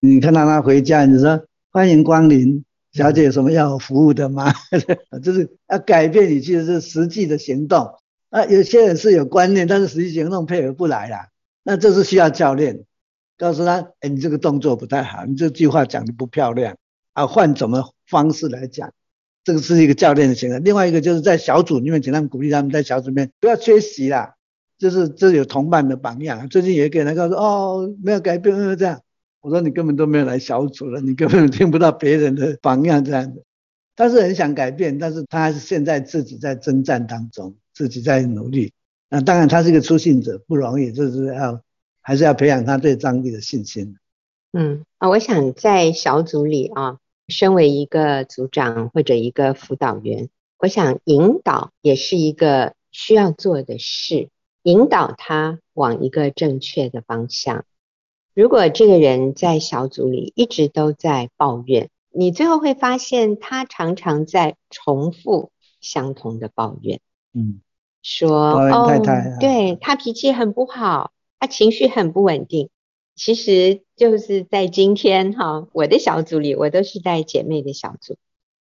[0.00, 2.64] 你看到他回家，你说欢迎光临。
[2.92, 4.52] 小姐有什么要服务的吗？
[5.22, 7.94] 就是要改变你，其实是实际的行动。
[8.30, 11.28] 啊，有些人是有观念，但是实际行动配合不来啦。
[11.62, 12.84] 那这是需要教练
[13.36, 16.76] 告诉他，哎，你这个动作不太好，你这句话讲的不漂亮
[17.12, 18.92] 啊，换什么方式来讲？
[19.44, 20.58] 这个是一个教练的行为。
[20.58, 24.34] 另外一个就是在小组里面，请他们鼓励他们在小组里面不要缺席啦，
[24.78, 26.48] 就是这有同伴的榜样。
[26.50, 29.00] 最近有一个人告诉哦，没有改变，没有这样。
[29.40, 33.44] 我说你根本都没有来小组了，你根本听不到别人的榜样这样子。
[33.94, 38.72] 他是很想改变，但是他还是现在自己在征战当中，自己在努力。
[39.08, 41.60] 那当然他是一个初信者，不容易，就是要
[42.00, 43.96] 还是要培养他对上帝的信心。
[44.52, 54.28] 嗯啊，我想在小组里啊，身为一个组长或者一个辅导员，我想引导也是一个需要做的事，
[54.62, 57.64] 引导他往一个正确的方向。
[58.38, 65.50] 如果这个人在小组里一直都在抱怨，你最后会发现他常常在重复
[65.80, 67.00] 相同的抱怨。
[67.34, 67.60] 嗯，
[68.00, 69.02] 说哦，
[69.40, 71.10] 对，他脾气很不好，
[71.40, 72.70] 他情绪很不稳定。
[73.16, 78.14] 其实就是在今天哈，我的小组里，我都是带姐妹的小组，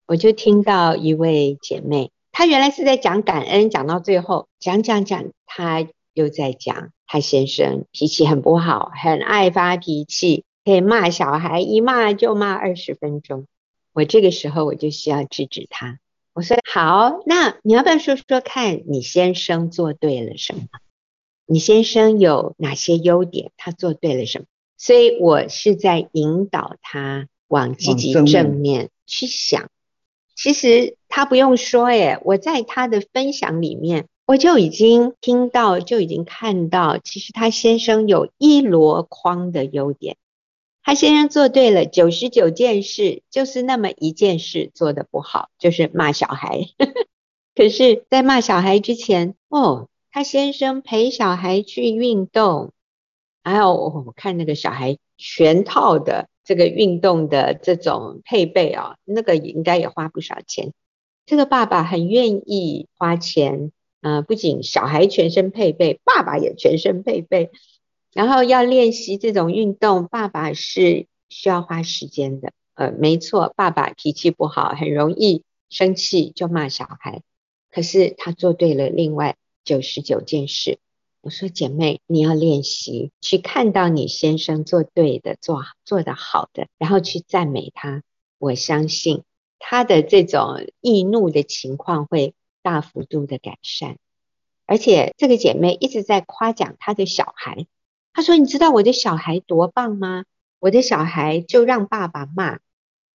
[0.07, 5.87] 我就听到一位姐妹，她原来是在讲感恩，讲到最后讲讲讲，她
[6.17, 6.91] 又在讲。
[7.05, 13.45] 他先生脾气很不好，很爱发脾气，可以骂小孩，一骂就骂二十分钟。
[13.93, 15.99] 我这个时候我就需要制止他。
[16.33, 20.63] 我说好，那你要不要说说看你先生做对了什么？
[21.45, 23.51] 你先生有哪些优点？
[23.55, 24.45] 他做对了什么？
[24.77, 29.69] 所以我是在引导他往积极正面去想。
[30.35, 40.17] 其实他不用说，诶，我在他的分享里面，我就已经听到，就已经看到，其实他先生有一箩筐的优点。
[40.83, 46.67] 他先生做对了九十九件事，就是那么一件事做得不好，就是骂小孩。
[47.55, 52.73] 可是，在骂小孩之前，哦，他先生陪小孩去运动，
[53.45, 60.73] 还有我看那个小孩全套的这个运动的这种配备啊，那个应该也花不少钱。
[61.25, 63.71] 这个爸爸很愿意花钱，
[64.07, 67.51] 呃，不仅小孩全身配备，爸爸也全身配备。
[68.13, 72.53] 然后要练习这种运动，爸爸是需要花时间的。
[72.73, 77.21] 呃，没错，爸爸脾气不好，很容易生气就骂小孩。
[77.69, 79.35] 可是他做对了另外
[79.65, 80.79] 九十九件事。
[81.19, 88.03] 我说姐妹，你要练习去看到你先生做对的、做做的好的，然后去赞美他。
[88.37, 89.23] 我相信
[89.59, 92.33] 他的这种易怒的情况会
[92.67, 93.95] 大幅度的改善。
[94.65, 97.65] 而且这个姐妹一直在夸奖她的小孩。
[98.11, 100.25] 她说：“你知道我的小孩多棒吗？
[100.59, 102.59] 我的小孩就让爸爸骂，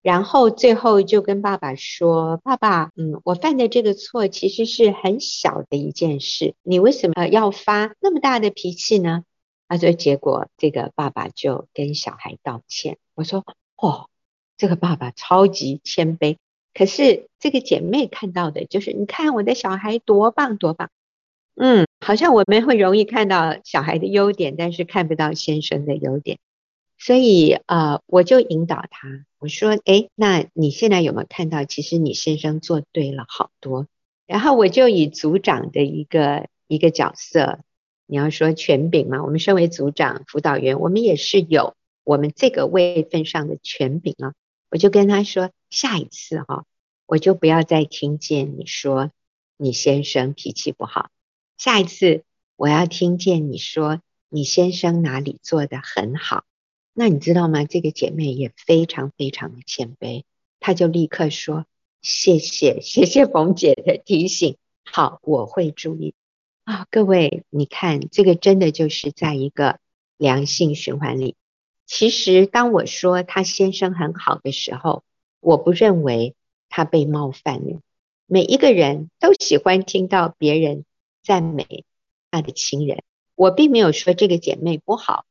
[0.02, 9.24] 然后最后就跟爸爸说：‘爸爸，嗯，我犯的这个错其实是很小的一件事，你为什么要发那么大的脾气呢？’
[9.66, 13.44] 他说：‘结果这个爸爸就跟小孩道歉。’我说
[13.74, 14.08] ：‘哦，
[14.56, 16.36] 这个爸爸超级谦卑。’
[16.74, 20.90] 可是这个姐妹看到的就是，你看我的小孩多棒多棒。”
[21.62, 26.38] 嗯，好像我们会容易看到小孩的优点，但是看不到先生的优点，
[26.96, 33.86] 所以呃，我就引导他，我说，诶，那你现在有没有看到，其实你先生做对了好多？
[34.26, 37.58] 然后我就以组长的一个一个角色，
[38.06, 44.32] 你要说权柄嘛，我们身为组长、辅导员，我们也是有我们这个位份上的权柄啊。
[44.70, 46.64] 我就跟他说，下一次哈、哦，
[47.06, 49.10] 我就不要再听见你说
[49.56, 51.10] 你先生脾气不好。
[51.58, 52.24] 下一次
[52.56, 56.44] 我要听见你说你先生哪里做得很好，
[56.94, 57.64] 那你知道吗？
[57.64, 60.22] 这个姐妹也非常非常的谦卑，
[60.60, 61.66] 她就立刻说
[62.00, 66.14] 谢谢谢谢冯姐的提醒，好，我会注意
[66.64, 66.86] 啊。
[66.90, 69.80] 各位，你看这个真的就是在一个
[70.16, 71.34] 良性循环里。
[71.92, 75.02] 其实当我说她先生很好的时候，
[75.40, 76.36] 我不认为
[76.68, 77.80] 她被冒犯了。
[78.26, 80.84] 每一个人都喜欢听到别人。
[81.22, 81.84] 赞美
[82.30, 83.02] 他的亲人，
[83.34, 85.26] 我并没有说这个姐妹不好，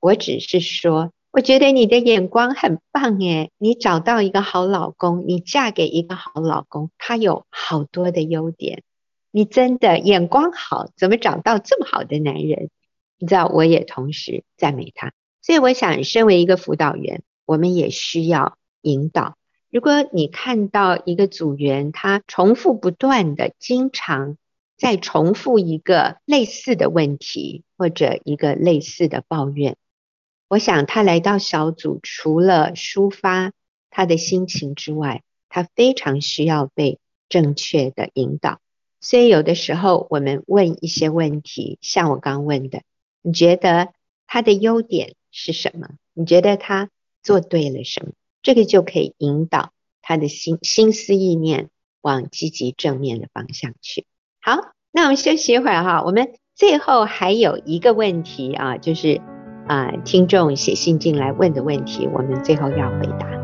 [0.00, 8.82] 我只是说，我觉得你的眼光很棒耶，你找到一个好老公，你嫁给一个好老公，他有好多的优点，
[9.30, 12.70] 你真的眼光好，怎么找到这么好的男人？
[13.18, 15.12] 你知道，我也同时赞美他，
[15.44, 19.36] 所以我想，身为一个辅导员，我们也需要引导。
[19.70, 24.38] 如果你看到一个组员，他重复不断的，经常。
[24.76, 29.76] 在重复一个类似的问题，或者一个类似的抱怨，
[30.48, 33.52] 我想他来到小组，除了抒发
[33.88, 38.58] 他的心情之外，他非常需要被正确的引导。
[39.00, 42.82] 所以有的时候我们问一些问题，像我刚问的，
[43.22, 43.92] 你觉得
[44.26, 45.88] 他的优点是什么？
[46.14, 46.88] 你觉得他
[47.22, 48.12] 做对了什么？
[48.42, 51.70] 这个就可以引导他的心心思意念
[52.00, 54.06] 往积极正面的方向去。
[54.40, 56.02] 好，那我们休息一会儿哈。
[56.04, 59.20] 我们最后还有一个问题啊，就是
[59.66, 63.43] 啊，听众写信进来问的问题，我们最后要回答。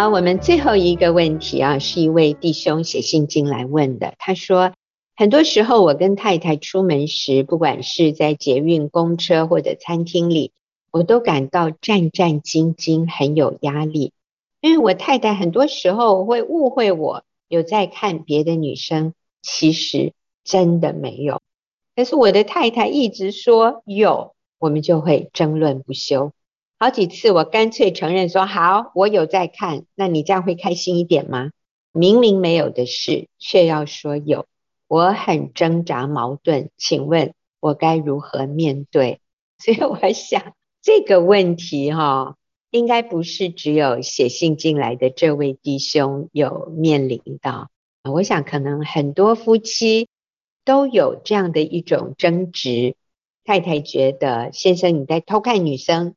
[0.00, 4.14] 好，我们最后一个问题啊，是一位弟兄写信进来问的。
[4.20, 4.72] 他说，
[5.16, 10.52] 很多时候我跟太太出门时，不管是在捷运、公车或者餐厅里，
[10.92, 14.12] 我都感到战战兢兢，很有压力。
[14.60, 20.12] 因为我太太很多时候会误会我有在看别的女生，其实
[20.44, 21.42] 真的没有。
[21.96, 26.30] 但是我的太太一直说有，我们就会争论不休。
[26.80, 31.50] 好几次，我干脆承认说好，我有在看，那你这样会开心一点吗？
[31.90, 34.46] 明明没有的事，却要说有，
[34.86, 39.20] 我很挣扎矛盾，请问我该如何面对？
[39.58, 42.36] 所以我想这个问题哈、哦，
[42.70, 47.70] 应该不是只有写信进来的这位弟兄有面临到，
[48.04, 50.08] 我想可能很多夫妻
[50.64, 52.94] 都有这样的一种争执。
[53.44, 56.14] 太太觉得先生你在偷看女生，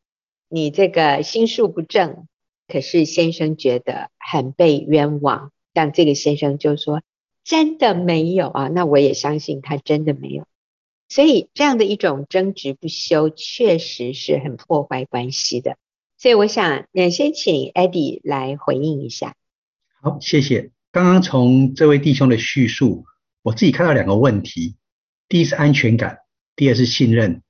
[0.51, 2.27] 你这个心术不正。
[2.67, 7.01] 可是先生觉得很被冤枉，但这个先生就说
[7.43, 10.45] 真的没有啊，那我也相信他真的没有。
[11.09, 15.75] 所以这样的一种争执不休，确实是很破坏关系的。
[16.17, 19.35] 所以我想，先请 Eddie 来回应一下。
[20.01, 20.71] 好，谢谢。
[20.91, 23.03] 刚刚从这位弟兄的叙述，
[23.41, 24.77] 我自己看到两个问题：
[25.27, 26.19] 第一是安全感，
[26.55, 27.41] 第二是信任。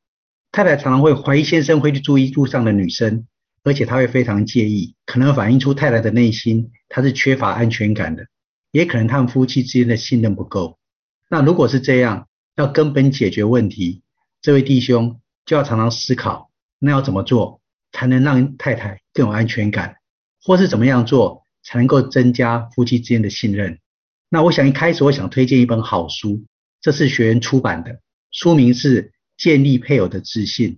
[0.52, 3.26] 太太常常会怀疑先生会去注意路上的女生。
[3.64, 8.26] 而且他会非常介意，可能反映出太太的内心，他是缺乏安全感的，
[8.72, 10.80] 也可能他们夫妻之间的信任不够。
[11.30, 14.02] 那如果是这样，要根本解决问题，
[14.42, 16.50] 这位弟兄就要常常思考，
[16.80, 19.98] 那要怎么做才能让太太更有安全感，
[20.44, 23.78] 或是怎么样做才能够增加夫妻之间的信任？
[24.28, 26.44] 那我想一开始我想推荐一本好书，
[26.82, 28.00] 这是学员出版的，
[28.32, 29.04] 书名是
[29.42, 30.74] 《建立配偶的自信》，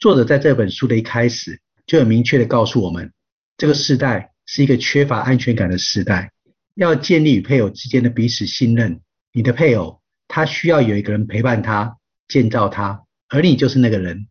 [0.00, 1.60] 作者在这本书的一开始。
[1.86, 3.12] 就很明确的告诉我们，
[3.56, 6.32] 这个时代是一个缺乏安全感的时代。
[6.74, 9.00] 要建立与配偶之间的彼此信任，
[9.32, 14.26] 你的配偶他需要有一个人陪伴他、建造他，而你就是那个人，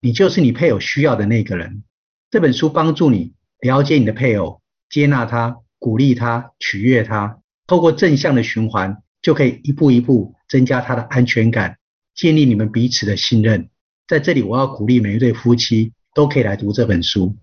[0.00, 1.82] 你就是你配偶需要的那个人。
[2.30, 11.78] 这本书帮助你了解你的配偶，接纳他、鼓励他、取悦他，透过正向的循环，就可以一步一步增加他的安全感，
[12.14, 13.68] 建立你们彼此的信任。
[14.06, 15.92] 在这里，我要鼓励每一对夫妻。
[16.14, 17.34] 都可以来读这本书。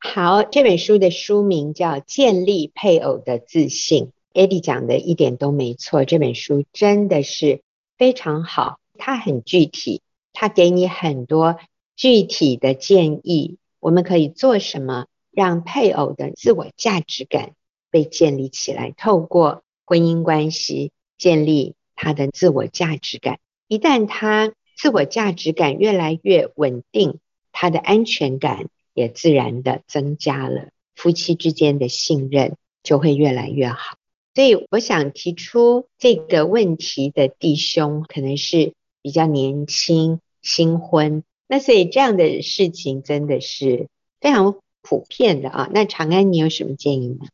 [0.00, 4.10] 好，这本书的书名叫《建立配偶的自信》。
[4.38, 7.62] Eddie 讲的一点都没错，这本书真的是
[7.96, 10.02] 非常好，它很具体，
[10.34, 11.58] 它给你很多
[11.96, 13.56] 具体的建议。
[13.80, 17.52] 我们可以做什么，让配偶的自我价值感
[17.90, 18.92] 被建立起来？
[18.94, 23.38] 透过婚姻关系建立他的自我价值感。
[23.68, 27.20] 一旦他自我价值感越来越稳定。
[27.60, 32.54] 他的安全感也自然的增加了，夫妻之间的信任
[32.84, 33.96] 就会越来越好。
[34.32, 43.88] 所以我想提出这个问题的弟兄，可能是比较年轻、新婚，那所以这样的事情真的是
[44.20, 45.68] 非常普遍的啊。
[45.74, 47.26] 那长安，你有什么建议吗？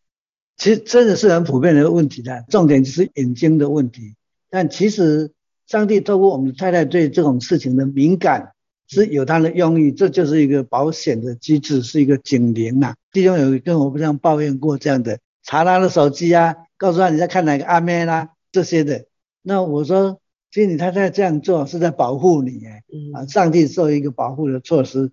[0.56, 4.14] 其实真的是很普遍的问题的，重点就是眼睛的问题。
[4.48, 5.32] 但其实
[5.66, 8.50] 上帝透过我们的太太对这种事情的敏感。
[8.86, 12.94] 是有他的用意，这就是一个保险的机制，是一个警铃呐。
[13.12, 19.06] 弟兄有跟我不这样抱怨过这样的，查他的手机啊，告诉他你在看哪个阿妹啦、啊、这些的。
[19.40, 20.20] 那我说，
[20.52, 22.82] 其实你太太这样做是在保护你，哎，
[23.14, 25.10] 啊，上帝做一个保护的措施。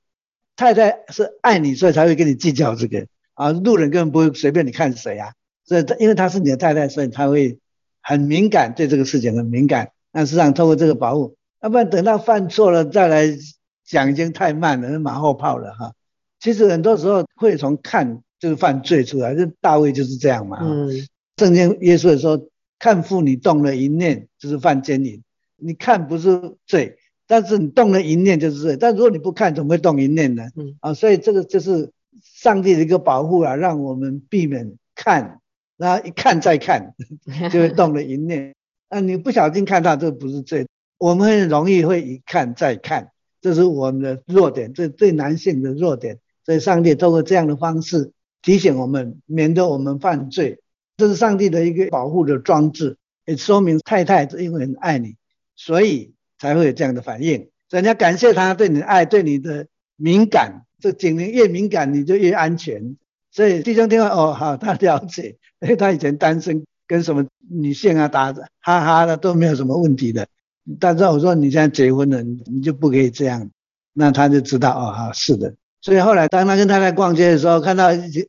[0.58, 3.54] 太太是爱你，所以才会跟你计较这个啊。
[3.54, 5.32] 路人根本不会随便你看谁啊，
[5.64, 7.58] 所以因为他是你的太太，所以他会
[8.02, 9.92] 很敏感，对这个事情很敏感。
[10.12, 13.38] 那实际上透过这个保护，要不然等到犯错了再来。
[13.84, 15.92] 讲已经太慢了，马后炮了哈。
[16.40, 20.60] 其实很多时候会从看就是犯罪出来，这大卫就是这样嘛。
[20.62, 20.90] 嗯。
[21.36, 22.48] 圣经耶稣说，
[22.80, 25.22] 看妇女动了一念就是犯奸淫。
[25.58, 26.96] 你看不是罪，
[27.28, 28.78] 但是你动了一念就是罪。
[28.78, 30.44] 但如果你不看，怎么会动一念呢？
[30.56, 30.78] 嗯。
[30.80, 31.92] 啊，所以这个就是
[32.24, 35.42] 上帝的一个保护啊，让我们避免看，
[35.76, 36.94] 然后一看再看，
[37.52, 38.54] 就会动了一念。
[38.92, 40.68] 那你不小心看到，这不是罪。
[40.98, 43.12] 我们很容易会一看再看。
[43.40, 48.12] 这是我们的弱点，这对男性的弱点，所以上帝透过这样的方式
[48.42, 50.60] 提醒我们，免得我们犯罪。
[50.98, 55.16] 这是上帝的一个保护的装置，也说明太太是因为很爱你，
[55.56, 57.50] 所以才会有这样的反应。
[57.70, 59.66] 所以你要感谢他对你的爱，对你的
[59.96, 60.66] 敏感。
[60.80, 62.98] 这警铃越敏感，你就越安全。
[63.32, 70.28] 所以弟兄听话哦，好，他了解，因为他以前单身，跟什么女性啊打哈哈的都没有什么问题的。
[70.78, 73.50] 但是我说你现在结婚了，你就不可以这样，
[73.94, 75.54] 那他就知道哦，哈，是的。
[75.80, 77.88] 所以后来当他跟太太逛街的时候，看到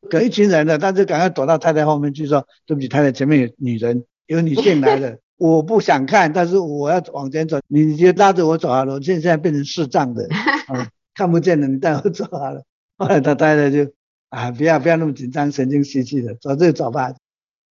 [0.08, 8.94] 隔一群人了，他就赶快躲到太太后面去说：“对不起，太太前面有女人，有女性来了， 我不想看，但是我要往前走，你就拉着我走好了。
[8.94, 10.24] 我现在变成视障的，
[10.72, 12.62] 啊，看不见了，你带我走好了。”
[12.96, 13.90] 后来他太太就
[14.30, 17.12] 啊，不要不要那么紧张，神经兮兮的，走就走吧。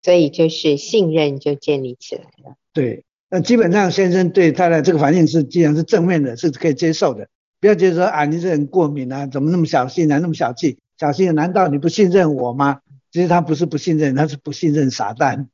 [0.03, 2.57] 所以就是信任就建立起来了。
[2.73, 3.05] 对。
[3.33, 7.29] 那基本上先生对他的这个反应是，既然是正面的，是可以接受的。
[7.61, 10.79] 不要觉得说啊，你这人过敏啊，怎么那么小心啊，那么小气？
[10.99, 12.81] 小气，难道你不信任我吗？
[13.13, 15.49] 其实他不是不信任，他是不信任傻蛋。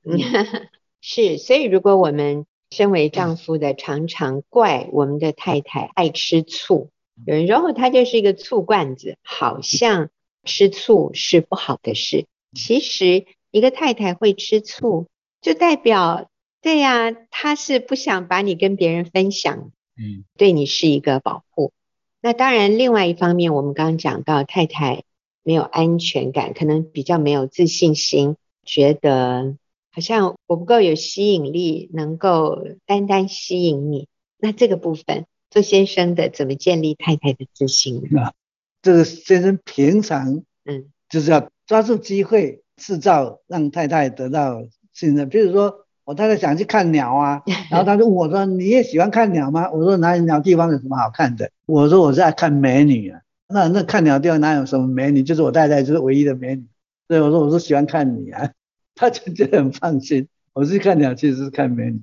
[1.02, 6.88] 是，所以如果我们身为丈夫的，常常怪我们的太太爱吃醋，
[7.26, 10.08] 有人说他就是一个醋罐子，好像
[10.44, 12.24] 吃醋是不好的事。
[12.54, 13.26] 其实
[13.56, 15.06] 一个太太会吃醋，
[15.40, 16.28] 就代表。
[16.60, 21.72] 对呀、啊，他是不想把你跟别人分享，嗯，对你是一个保护。
[22.20, 25.04] 那当然，另外一方面，我们刚刚讲到太太
[25.42, 29.56] 没有安全感，可能比较没有自信心，觉得
[29.90, 34.08] 好像我不够有吸引力，能够单单吸引你。
[34.38, 38.20] 那这个部分，做先生的怎么建立太太的自信呢？
[38.20, 38.34] 啊，
[38.82, 44.62] 这个先生平常，嗯，就是要抓住机会，制造让太太得到
[44.92, 45.28] 信任。
[45.28, 55.22] 比如说，我太太想去看鸟啊， 然后他就问我说：“你也喜欢看鸟吗？”我说：“哪里鸟地方有什么好看的？”我说：“我是爱看美女啊。”那那看鸟地方哪有什么美女？
[55.22, 56.64] 就是我太太就是唯一的美女。
[57.08, 58.50] 所以我说：“我是喜欢看你啊。
[58.94, 60.28] ”她就觉得很放心。
[60.52, 62.00] 我是看鸟，其实是看美女。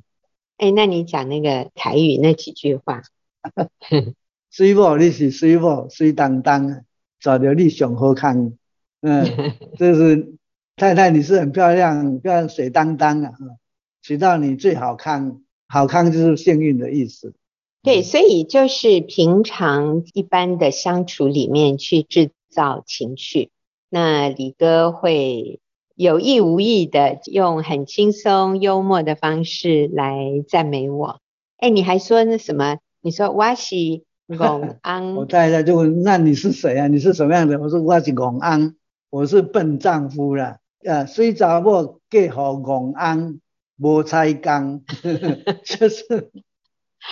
[0.58, 3.02] 哎，那你讲那个台语那几句话，
[4.52, 6.84] 水某你是水某，水当当，
[7.20, 8.54] 找到你上好看。
[9.02, 9.26] 嗯，
[9.78, 10.36] 这是
[10.76, 13.34] 太太，你是很漂亮，漂亮水当当啊，
[14.02, 17.34] 娶到你最好看，好看就是幸运的意思。
[17.84, 23.50] 对，所以就是平常一般的相处里面去制造情绪，
[23.90, 25.60] 那李哥会。
[25.96, 31.20] 有意无意的用很轻松幽默的方式来赞美我。
[31.58, 32.80] 哎，你还说那什么？
[33.00, 33.76] 你说我是
[34.36, 35.14] 公安。
[35.14, 36.88] 我太太就问：那你是谁啊？
[36.88, 37.60] 你是什么样的？
[37.60, 38.76] 我说我是公安，
[39.12, 40.58] 我是笨丈夫啦。
[40.88, 43.40] 啊，水查某嫁予公安，
[43.80, 44.84] 无彩工，
[45.64, 46.32] 就是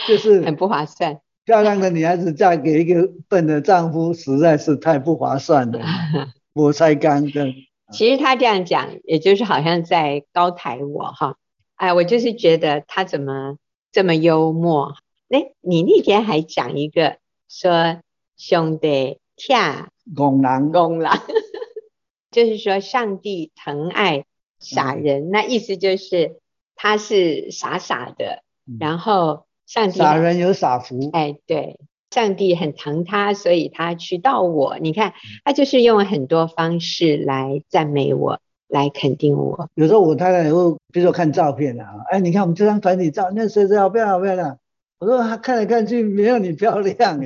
[0.08, 1.20] 就是很不划算。
[1.44, 5.80] 漂亮的女孩子嫁给一个笨的丈夫，实在是太不划算了。
[6.54, 7.54] 无彩工的。
[7.92, 11.36] 其实他这样讲，也就是好像在高抬我哈，
[11.76, 13.58] 哎，我就是觉得他怎么
[13.92, 14.96] 这么幽默？
[15.30, 17.18] 哎，你那天还讲一个
[17.50, 18.00] 说
[18.38, 21.10] 兄弟疼憨人，憨人，
[22.32, 24.26] 就是说上帝疼爱
[24.60, 26.40] 傻人，嗯、那意思就是
[26.76, 31.78] 他是傻傻的，嗯、然后上帝傻人有傻福，哎，对。
[32.14, 34.78] 上帝很疼他，所以他去到我。
[34.80, 35.14] 你看，
[35.46, 39.70] 他就是用很多方式来赞美我，来肯定我。
[39.76, 44.60] 有时候我太太会，比如说看照片啊，哎，你看我们这张团体照，那谁谁好漂亮，好漂亮。
[45.00, 47.18] 我说他看来看去没有你漂亮，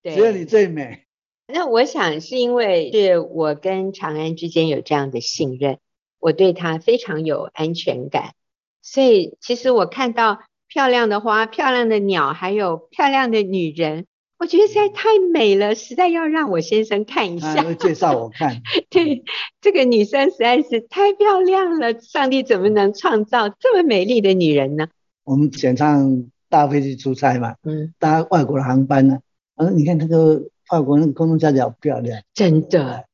[0.00, 1.03] 对，只有你最美。
[1.46, 5.78] 那我想是因为是我跟长安之间有这样的信任，
[6.18, 8.34] 我对他非常有安全感，
[8.82, 10.40] 所以其实我看到。
[10.66, 14.06] 漂亮的花，漂亮的鸟，还有漂亮的女人，
[14.38, 17.62] 我觉得实在太美了，实在要让我先生看一下。
[17.62, 18.60] 会介绍我看。
[18.90, 19.22] 对，
[19.60, 24.88] 这个女生实在是太漂亮了，上帝怎么能创造这么美丽的女人呢？
[25.22, 29.20] 我们经常搭飞机出差嘛，嗯，搭外国的航班呢，
[29.54, 33.04] 啊，你看那个法国那个空中小姐好漂亮，真的。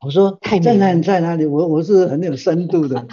[0.00, 1.46] 我说太在哪在哪里？
[1.46, 3.06] 我我是很有深度的。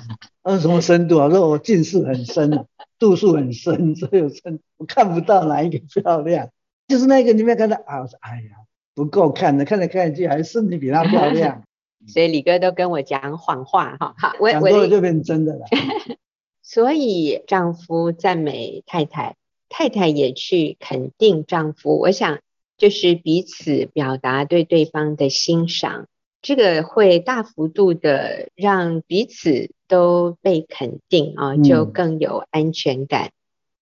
[0.43, 1.25] 他说，什么深度啊？
[1.25, 2.65] 我说我近视很深啊。
[2.99, 6.49] 度数很深，所以深我看不到哪一个漂亮，
[6.87, 8.01] 就是那个你没有看到啊？
[8.01, 8.57] 我说哎呀，
[8.93, 11.63] 不够看的，看来看去还是你比她漂亮。
[12.07, 15.65] 所以李哥都跟我讲谎话哈，好，我讲多了就变真的了。
[16.61, 19.35] 所以丈夫赞美太太，
[19.69, 22.39] 太太也去肯定丈夫，我想
[22.83, 26.07] 就是彼此表达对对方的欣赏。
[26.41, 33.31] 这个会大幅度的让彼此都被肯定啊，就更有安全感，嗯、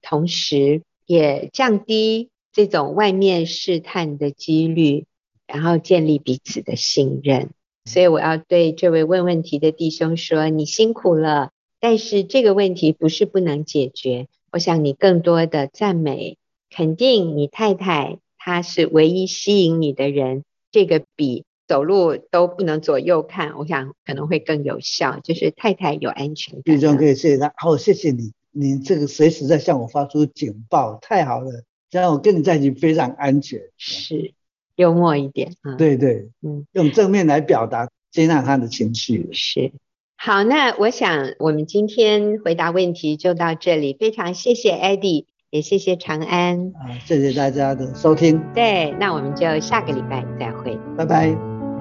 [0.03, 5.05] 同时也降低这种外面试探的几率，
[5.47, 7.49] 然后建立彼此的信任。
[7.85, 11.49] 所以我要对这位问问题的弟兄说：你辛苦了，
[11.79, 14.27] 但是这个问题不是不能解决。
[14.51, 16.37] 我想你更多的赞美、
[16.69, 21.45] 肯定你太太，她是唯一吸引你的人，这个比。
[21.67, 26.75] 走路都不能左右看，我想可能会更有效，就是太太有安全感。
[26.75, 33.61] 弟兄可以谢谢他，好，谢谢你，你这个随时在向我发出警报，太好了，这样我跟你在一起非常安全。
[33.77, 34.33] 是，
[34.75, 35.75] 幽默一点啊。
[35.75, 39.29] 对对，嗯，用正面来表达，接纳他的情绪。
[39.31, 39.71] 是，
[40.17, 46.57] 好，那我想我们今天回答问题就到这里，非常谢谢 Eddie，也谢谢长安。
[46.79, 48.41] 啊，谢谢大家的收听。
[48.55, 51.37] 对，那我们就下个礼拜再会，拜拜。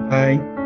[0.09, 0.60] 拜。